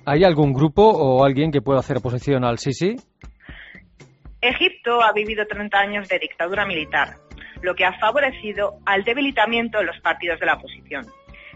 ¿Hay 0.05 0.25
algún 0.25 0.53
grupo 0.53 0.83
o 0.83 1.25
alguien 1.25 1.51
que 1.51 1.63
pueda 1.63 1.81
hacer 1.81 1.99
oposición 1.99 2.45
al 2.45 2.59
Sisi? 2.59 2.97
Egipto 4.41 5.03
ha 5.03 5.13
vivido 5.13 5.47
30 5.47 5.79
años 5.79 6.09
de 6.09 6.19
dictadura 6.19 6.67
militar, 6.67 7.17
lo 7.63 7.75
que 7.75 7.85
ha 7.85 7.99
favorecido 7.99 8.79
al 8.85 9.03
debilitamiento 9.05 9.79
de 9.79 9.85
los 9.85 9.99
partidos 10.01 10.39
de 10.39 10.47
la 10.47 10.55
oposición. 10.55 11.07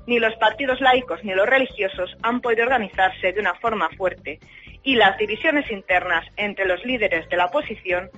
Ni 0.06 0.18
los 0.18 0.34
partidos 0.36 0.80
laicos 0.80 1.22
ni 1.22 1.34
los 1.34 1.46
religiosos 1.46 2.16
han 2.22 2.40
podido 2.40 2.64
organizarse 2.64 3.32
de 3.32 3.40
una 3.40 3.54
forma 3.54 3.88
fuerte 3.96 4.40
y 4.82 4.96
las 4.96 5.16
divisiones 5.18 5.70
internas 5.70 6.24
entre 6.36 6.66
los 6.66 6.84
líderes 6.84 7.28
de 7.28 7.36
la 7.36 7.46
oposición 7.46 8.08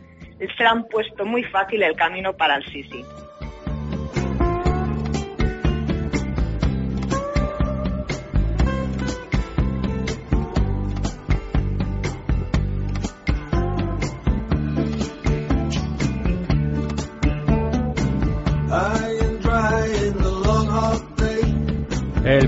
se 0.57 0.64
han 0.64 0.85
puesto 0.85 1.25
muy 1.25 1.42
fácil 1.44 1.83
el 1.83 1.94
camino 1.94 2.33
para 2.35 2.57
el 2.57 2.64
Sisi. 2.64 3.05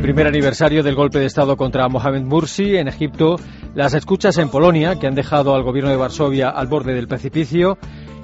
Primer 0.05 0.27
aniversario 0.27 0.83
del 0.83 0.97
golpe 0.97 1.19
de 1.19 1.25
Estado 1.25 1.57
contra 1.57 1.88
Mohamed 1.88 2.25
Mursi 2.25 2.77
en 2.77 2.88
Egipto, 2.88 3.37
las 3.75 3.95
escuchas 3.95 4.37
en 4.37 4.51
Polonia, 4.51 4.99
que 4.99 5.07
han 5.07 5.14
dejado 5.14 5.55
al 5.55 5.62
gobierno 5.62 5.88
de 5.88 5.97
Varsovia 5.97 6.51
al 6.51 6.67
borde 6.67 6.93
del 6.93 7.09
precipicio, 7.09 7.79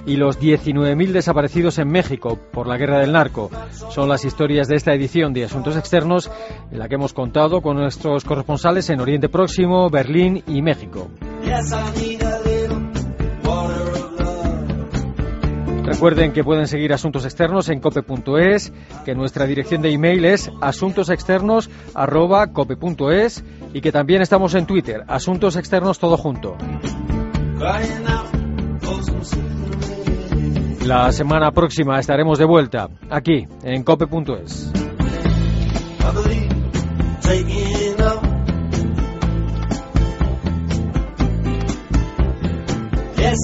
y 0.04 0.16
los 0.16 0.38
19.000 0.38 1.10
desaparecidos 1.10 1.78
en 1.78 1.88
México 1.88 2.38
por 2.52 2.66
la 2.66 2.76
guerra 2.76 2.98
del 2.98 3.12
narco. 3.12 3.50
Son 3.88 4.10
las 4.10 4.26
historias 4.26 4.68
de 4.68 4.76
esta 4.76 4.92
edición 4.92 5.32
de 5.32 5.44
Asuntos 5.44 5.74
Externos, 5.74 6.30
en 6.70 6.80
la 6.80 6.86
que 6.86 6.96
hemos 6.96 7.14
contado 7.14 7.62
con 7.62 7.78
nuestros 7.78 8.24
corresponsales 8.24 8.90
en 8.90 9.00
Oriente 9.00 9.30
Próximo, 9.30 9.88
Berlín 9.88 10.44
y 10.46 10.60
México. 10.60 11.08
Recuerden 16.00 16.32
que 16.32 16.42
pueden 16.42 16.66
seguir 16.66 16.94
Asuntos 16.94 17.26
Externos 17.26 17.68
en 17.68 17.78
cope.es, 17.78 18.72
que 19.04 19.14
nuestra 19.14 19.44
dirección 19.44 19.82
de 19.82 19.92
email 19.92 20.24
es 20.24 20.50
asuntosexternos@cope.es 20.62 23.44
y 23.74 23.82
que 23.82 23.92
también 23.92 24.22
estamos 24.22 24.54
en 24.54 24.64
Twitter, 24.64 25.04
Asuntos 25.06 25.56
Externos 25.56 25.98
todo 25.98 26.16
junto. 26.16 26.56
La 30.86 31.12
semana 31.12 31.50
próxima 31.50 32.00
estaremos 32.00 32.38
de 32.38 32.46
vuelta 32.46 32.88
aquí 33.10 33.46
en 33.62 33.82
cope.es. 33.82 34.72
Yes. 43.18 43.36